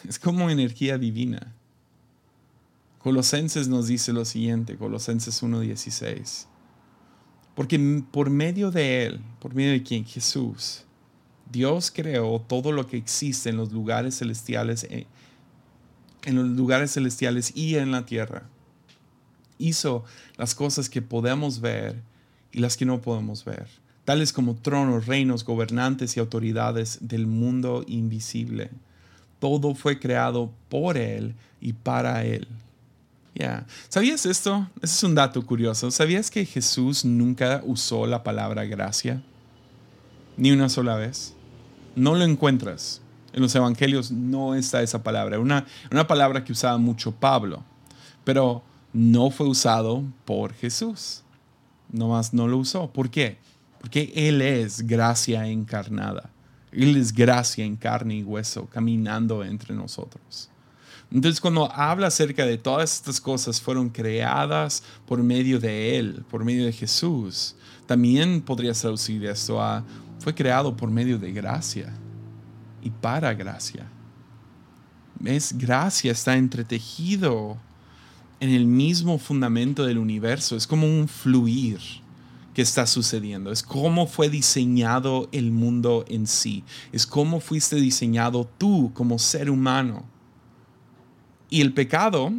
es 0.09 0.19
como 0.19 0.51
energía 0.51 0.99
divina. 0.99 1.55
Colosenses 3.07 3.69
nos 3.69 3.87
dice 3.87 4.13
lo 4.13 4.25
siguiente, 4.25 4.77
Colosenses 4.77 5.41
1.16. 5.41 6.47
Porque 7.55 8.03
por 8.11 8.31
medio 8.31 8.73
de 8.73 9.07
Él, 9.07 9.21
por 9.39 9.55
medio 9.55 9.71
de 9.71 9.85
quien 9.85 10.05
Jesús, 10.05 10.83
Dios 11.49 11.93
creó 11.95 12.41
todo 12.41 12.73
lo 12.73 12.89
que 12.89 12.97
existe 12.97 13.51
en 13.51 13.59
los 13.59 13.71
lugares 13.71 14.19
celestiales, 14.19 14.89
eh, 14.91 15.07
en 16.25 16.35
los 16.35 16.49
lugares 16.49 16.95
celestiales 16.95 17.57
y 17.57 17.77
en 17.77 17.93
la 17.93 18.05
tierra. 18.07 18.49
Hizo 19.57 20.03
las 20.37 20.57
cosas 20.57 20.91
que 20.91 21.01
podemos 21.01 21.61
ver 21.61 22.03
y 22.51 22.59
las 22.59 22.77
que 22.77 22.87
no 22.87 23.01
podemos 23.01 23.45
ver, 23.45 23.69
tales 24.05 24.33
como 24.33 24.57
tronos, 24.57 25.07
reinos, 25.07 25.45
gobernantes 25.45 26.17
y 26.17 26.19
autoridades 26.19 26.99
del 27.03 27.29
mundo 27.29 27.85
invisible. 27.87 28.71
Todo 29.39 29.77
fue 29.77 30.01
creado 30.01 30.51
por 30.69 30.97
Él 30.97 31.37
y 31.61 31.73
para 31.73 32.25
Él. 32.25 32.49
¿Sabías 33.89 34.25
esto? 34.25 34.69
Ese 34.83 34.95
es 34.95 35.03
un 35.03 35.15
dato 35.15 35.45
curioso. 35.45 35.91
¿Sabías 35.91 36.31
que 36.31 36.45
Jesús 36.45 37.05
nunca 37.05 37.63
usó 37.65 38.07
la 38.07 38.23
palabra 38.23 38.65
gracia? 38.65 39.23
Ni 40.37 40.53
una 40.53 40.69
sola 40.69 40.97
vez. 40.97 41.35
No 41.95 42.15
lo 42.15 42.25
encuentras. 42.25 43.03
En 43.33 43.43
los 43.43 43.55
evangelios 43.55 44.11
no 44.11 44.55
está 44.55 44.83
esa 44.83 45.03
palabra. 45.03 45.39
Una, 45.39 45.67
una 45.91 46.07
palabra 46.07 46.45
que 46.45 46.53
usaba 46.53 46.79
mucho 46.79 47.13
Pablo. 47.13 47.63
Pero 48.25 48.63
no 48.93 49.31
fue 49.31 49.47
usado 49.47 50.03
por 50.25 50.55
Jesús. 50.55 51.23
Nomás 51.93 52.33
no 52.33 52.49
lo 52.49 52.59
usó. 52.59 52.91
¿Por 52.91 53.11
qué? 53.11 53.39
Porque 53.81 54.13
Él 54.15 54.41
es 54.41 54.87
gracia 54.87 55.47
encarnada. 55.47 56.31
Él 56.73 56.97
es 56.97 57.13
gracia 57.13 57.65
en 57.65 57.77
carne 57.77 58.17
y 58.17 58.23
hueso, 58.23 58.67
caminando 58.67 59.45
entre 59.45 59.75
nosotros. 59.75 60.51
Entonces 61.11 61.41
cuando 61.41 61.71
habla 61.73 62.09
acerca 62.09 62.45
de 62.45 62.59
todas 62.59 62.95
estas 62.95 63.21
cosas 63.21 63.61
fueron 63.61 63.89
creadas 63.91 64.83
por 65.07 65.23
medio 65.23 65.61
de 65.61 65.99
Él, 65.99 66.25
por 66.29 66.45
medio 66.45 66.67
de 66.67 66.73
Jesús, 66.73 67.55
también 67.87 68.43
podría 68.43 68.73
traducir 68.73 69.25
esto 69.25 69.63
a 69.63 69.85
fue 70.19 70.35
creado 70.35 70.77
por 70.77 70.91
medio 70.91 71.19
de 71.19 71.33
gracia 71.33 71.95
y 72.83 72.91
para 72.91 73.33
gracia. 73.35 73.87
Es 75.25 75.57
gracia, 75.57 76.11
está 76.11 76.37
entretejido 76.37 77.57
en 78.41 78.51
el 78.51 78.67
mismo 78.67 79.19
fundamento 79.19 79.87
del 79.87 79.99
universo, 79.99 80.57
es 80.57 80.67
como 80.67 80.87
un 80.87 81.07
fluir 81.07 81.79
que 82.53 82.63
está 82.63 82.87
sucediendo, 82.87 83.53
es 83.53 83.63
cómo 83.63 84.07
fue 84.07 84.29
diseñado 84.29 85.29
el 85.31 85.53
mundo 85.53 86.05
en 86.09 86.27
sí, 86.27 86.65
es 86.91 87.07
cómo 87.07 87.39
fuiste 87.39 87.77
diseñado 87.77 88.51
tú 88.59 88.91
como 88.95 89.19
ser 89.19 89.51
humano 89.51 90.16
y 91.51 91.61
el 91.61 91.73
pecado 91.73 92.33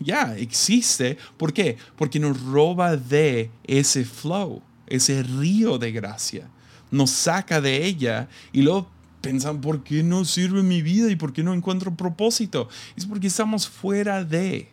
ya 0.00 0.36
existe. 0.36 1.18
¿Por 1.36 1.52
qué? 1.52 1.76
Porque 1.96 2.20
nos 2.20 2.40
roba 2.42 2.96
de 2.96 3.50
ese 3.64 4.04
flow, 4.04 4.62
ese 4.86 5.22
río 5.22 5.78
de 5.78 5.92
gracia. 5.92 6.48
Nos 6.90 7.10
saca 7.10 7.60
de 7.60 7.84
ella 7.84 8.28
y 8.52 8.62
luego 8.62 8.88
pensan, 9.20 9.60
¿por 9.60 9.82
qué 9.82 10.02
no 10.02 10.24
sirve 10.24 10.62
mi 10.62 10.82
vida 10.82 11.10
y 11.10 11.16
por 11.16 11.32
qué 11.32 11.42
no 11.42 11.54
encuentro 11.54 11.94
propósito? 11.94 12.68
Es 12.96 13.06
porque 13.06 13.26
estamos 13.26 13.68
fuera 13.68 14.24
de 14.24 14.70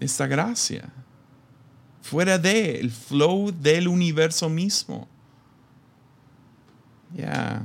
esta 0.00 0.26
gracia, 0.26 0.88
fuera 2.02 2.38
de 2.38 2.80
el 2.80 2.90
flow 2.90 3.52
del 3.52 3.88
universo 3.88 4.48
mismo. 4.48 5.06
Ya, 7.14 7.64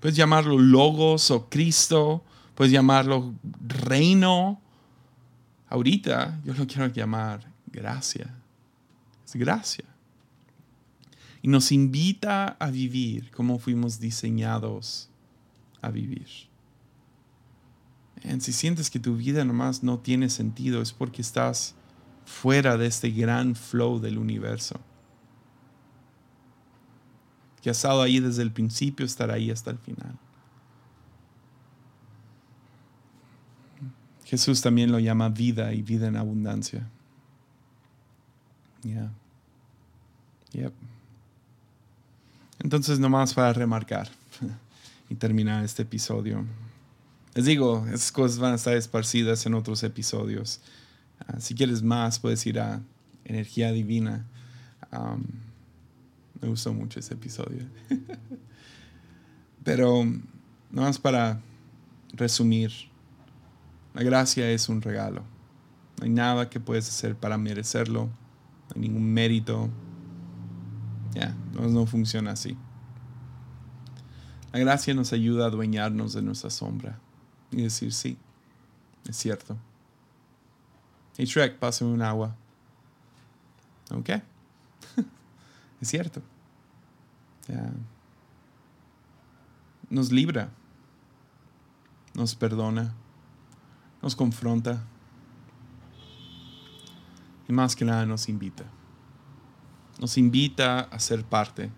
puedes 0.00 0.16
llamarlo 0.16 0.58
logos 0.58 1.30
o 1.30 1.48
Cristo 1.48 2.22
Puedes 2.56 2.72
llamarlo 2.72 3.34
reino. 3.60 4.60
Ahorita 5.68 6.40
yo 6.42 6.54
lo 6.54 6.66
quiero 6.66 6.86
llamar 6.86 7.52
gracia. 7.66 8.34
Es 9.24 9.36
gracia. 9.36 9.84
Y 11.42 11.48
nos 11.48 11.70
invita 11.70 12.56
a 12.58 12.70
vivir 12.70 13.30
como 13.30 13.58
fuimos 13.58 14.00
diseñados 14.00 15.10
a 15.82 15.90
vivir. 15.90 16.26
si 18.40 18.52
sientes 18.52 18.90
que 18.90 18.98
tu 18.98 19.16
vida 19.16 19.44
nomás 19.44 19.82
no 19.82 19.98
tiene 19.98 20.30
sentido, 20.30 20.80
es 20.80 20.92
porque 20.92 21.20
estás 21.20 21.74
fuera 22.24 22.78
de 22.78 22.86
este 22.86 23.10
gran 23.10 23.54
flow 23.54 24.00
del 24.00 24.16
universo. 24.16 24.80
Que 27.60 27.68
has 27.68 27.76
estado 27.76 28.00
ahí 28.00 28.18
desde 28.18 28.42
el 28.42 28.50
principio, 28.50 29.04
estar 29.04 29.30
ahí 29.30 29.50
hasta 29.50 29.70
el 29.70 29.78
final. 29.78 30.18
Jesús 34.26 34.60
también 34.60 34.90
lo 34.90 34.98
llama 34.98 35.28
vida 35.28 35.72
y 35.72 35.82
vida 35.82 36.08
en 36.08 36.16
abundancia. 36.16 36.88
Yeah. 38.82 39.12
Yep. 40.50 40.72
Entonces, 42.58 42.98
nomás 42.98 43.34
para 43.34 43.52
remarcar 43.52 44.10
y 45.08 45.14
terminar 45.14 45.64
este 45.64 45.82
episodio. 45.82 46.44
Les 47.34 47.44
digo, 47.44 47.86
esas 47.86 48.10
cosas 48.10 48.38
van 48.38 48.52
a 48.52 48.56
estar 48.56 48.76
esparcidas 48.76 49.46
en 49.46 49.54
otros 49.54 49.84
episodios. 49.84 50.60
Ah, 51.20 51.38
si 51.38 51.54
quieres 51.54 51.84
más, 51.84 52.18
puedes 52.18 52.44
ir 52.46 52.58
a 52.58 52.82
Energía 53.24 53.70
Divina. 53.70 54.26
Um, 54.90 55.22
me 56.40 56.48
gustó 56.48 56.74
mucho 56.74 56.98
ese 56.98 57.14
episodio. 57.14 57.62
Pero, 59.62 60.04
nomás 60.72 60.98
para 60.98 61.40
resumir 62.12 62.72
la 63.96 64.02
gracia 64.02 64.50
es 64.50 64.68
un 64.68 64.82
regalo. 64.82 65.22
No 65.96 66.04
hay 66.04 66.10
nada 66.10 66.50
que 66.50 66.60
puedes 66.60 66.86
hacer 66.86 67.16
para 67.16 67.38
merecerlo. 67.38 68.04
No 68.04 68.74
hay 68.74 68.82
ningún 68.82 69.10
mérito. 69.10 69.70
Ya, 71.14 71.34
no, 71.54 71.86
funciona 71.86 72.32
así. 72.32 72.58
La 74.52 74.58
gracia 74.58 74.92
nos 74.92 75.14
ayuda 75.14 75.44
a 75.44 75.48
adueñarnos 75.48 76.12
de 76.12 76.20
nuestra 76.20 76.50
sombra 76.50 76.98
y 77.50 77.62
decir, 77.62 77.90
sí, 77.90 78.18
es 79.08 79.16
cierto. 79.16 79.56
Hey 81.16 81.24
Shrek, 81.24 81.58
pásame 81.58 81.90
un 81.90 82.02
agua. 82.02 82.36
¿Ok? 83.92 84.10
es 85.80 85.88
cierto. 85.88 86.20
Ya. 87.48 87.72
Nos 89.88 90.12
libra. 90.12 90.50
Nos 92.12 92.34
perdona 92.34 92.92
nos 94.06 94.14
confronta 94.14 94.84
y 97.48 97.52
más 97.52 97.74
que 97.74 97.84
nada 97.84 98.06
nos 98.06 98.28
invita. 98.28 98.62
Nos 99.98 100.16
invita 100.16 100.82
a 100.82 101.00
ser 101.00 101.24
parte 101.24 101.72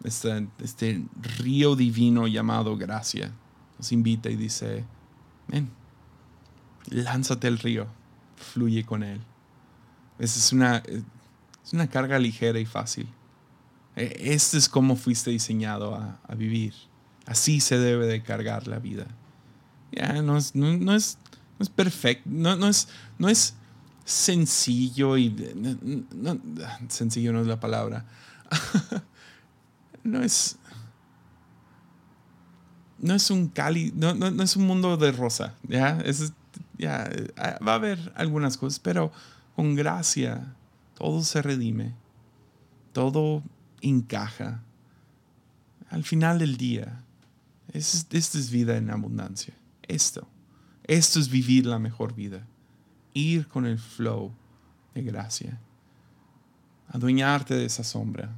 de 0.00 0.48
este, 0.58 1.04
río 1.38 1.76
divino 1.76 2.26
llamado 2.26 2.76
gracia. 2.76 3.30
Nos 3.78 3.92
invita 3.92 4.30
y 4.30 4.34
dice, 4.34 4.84
ven, 5.46 5.70
lánzate 6.88 7.46
al 7.46 7.60
río, 7.60 7.86
fluye 8.34 8.84
con 8.84 9.04
él. 9.04 9.20
Es 10.18 10.52
una, 10.52 10.78
es 10.78 11.72
una 11.72 11.86
carga 11.86 12.18
ligera 12.18 12.58
y 12.58 12.66
fácil. 12.66 13.06
E, 13.94 14.32
este 14.32 14.58
es 14.58 14.68
como 14.68 14.96
fuiste 14.96 15.30
diseñado 15.30 15.94
a, 15.94 16.18
a 16.26 16.34
vivir. 16.34 16.74
Así 17.26 17.60
se 17.60 17.78
debe 17.78 18.06
de 18.06 18.24
cargar 18.24 18.66
la 18.66 18.80
vida 18.80 19.06
ya 19.96 20.20
no 20.22 20.36
es, 20.36 20.54
no, 20.54 20.94
es, 20.94 21.18
perfecto, 21.74 22.28
no, 22.30 22.68
es, 22.68 22.88
no 23.18 23.28
es 23.28 23.54
sencillo 24.04 25.16
y... 25.16 25.34
sencillo 26.88 27.32
no 27.32 27.40
es 27.40 27.46
la 27.46 27.58
palabra. 27.58 28.04
no 30.04 30.22
es... 30.22 30.58
No 32.98 33.14
es 33.14 33.30
un 33.30 33.48
cali, 33.48 33.92
no, 33.94 34.14
no, 34.14 34.42
es 34.42 34.56
un 34.56 34.66
mundo 34.66 34.96
de 34.96 35.12
rosa, 35.12 35.54
¿ya? 35.68 35.98
Es, 36.00 36.32
ya, 36.78 37.10
va 37.38 37.72
a 37.72 37.74
haber 37.74 38.10
algunas 38.16 38.56
cosas, 38.56 38.80
pero 38.80 39.12
con 39.54 39.74
gracia 39.74 40.54
todo 40.94 41.22
se 41.22 41.42
redime, 41.42 41.94
todo 42.94 43.42
encaja. 43.82 44.62
Al 45.90 46.04
final 46.04 46.38
del 46.38 46.56
día, 46.56 47.02
es, 47.74 48.06
esta 48.10 48.38
es 48.38 48.50
vida 48.50 48.78
en 48.78 48.88
abundancia 48.90 49.54
esto. 49.88 50.26
Esto 50.84 51.18
es 51.18 51.28
vivir 51.28 51.66
la 51.66 51.78
mejor 51.78 52.14
vida. 52.14 52.46
Ir 53.12 53.48
con 53.48 53.66
el 53.66 53.78
flow 53.78 54.32
de 54.94 55.02
gracia. 55.02 55.60
Adueñarte 56.88 57.54
de 57.54 57.64
esa 57.64 57.82
sombra. 57.82 58.30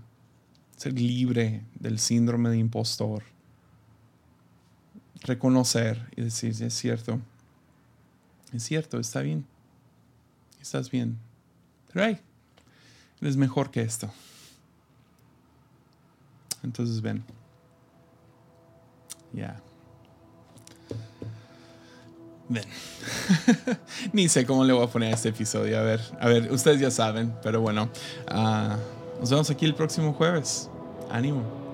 Ser 0.76 0.94
libre 0.94 1.64
del 1.74 1.98
síndrome 1.98 2.48
de 2.50 2.58
impostor. 2.58 3.22
Reconocer 5.22 6.08
y 6.16 6.22
decir, 6.22 6.50
es 6.62 6.74
cierto. 6.74 7.20
Es 8.52 8.62
cierto, 8.62 8.98
está 8.98 9.20
bien. 9.20 9.44
Estás 10.60 10.90
bien. 10.90 11.18
Pero 11.92 12.06
hey, 12.06 12.18
eres 13.20 13.36
mejor 13.36 13.70
que 13.70 13.82
esto. 13.82 14.10
Entonces 16.62 17.00
ven. 17.00 17.24
Ya. 19.32 19.60
Ven. 22.48 22.64
Ni 24.12 24.28
sé 24.28 24.46
cómo 24.46 24.64
le 24.64 24.72
voy 24.72 24.84
a 24.84 24.88
poner 24.88 25.12
a 25.12 25.14
este 25.14 25.28
episodio. 25.28 25.78
A 25.78 25.82
ver, 25.82 26.00
a 26.20 26.28
ver, 26.28 26.50
ustedes 26.50 26.80
ya 26.80 26.90
saben, 26.90 27.34
pero 27.42 27.60
bueno. 27.60 27.90
ah, 28.28 28.76
nos 29.20 29.30
vemos 29.30 29.50
aquí 29.50 29.66
el 29.66 29.74
próximo 29.74 30.12
jueves. 30.12 30.70
Ánimo. 31.10 31.67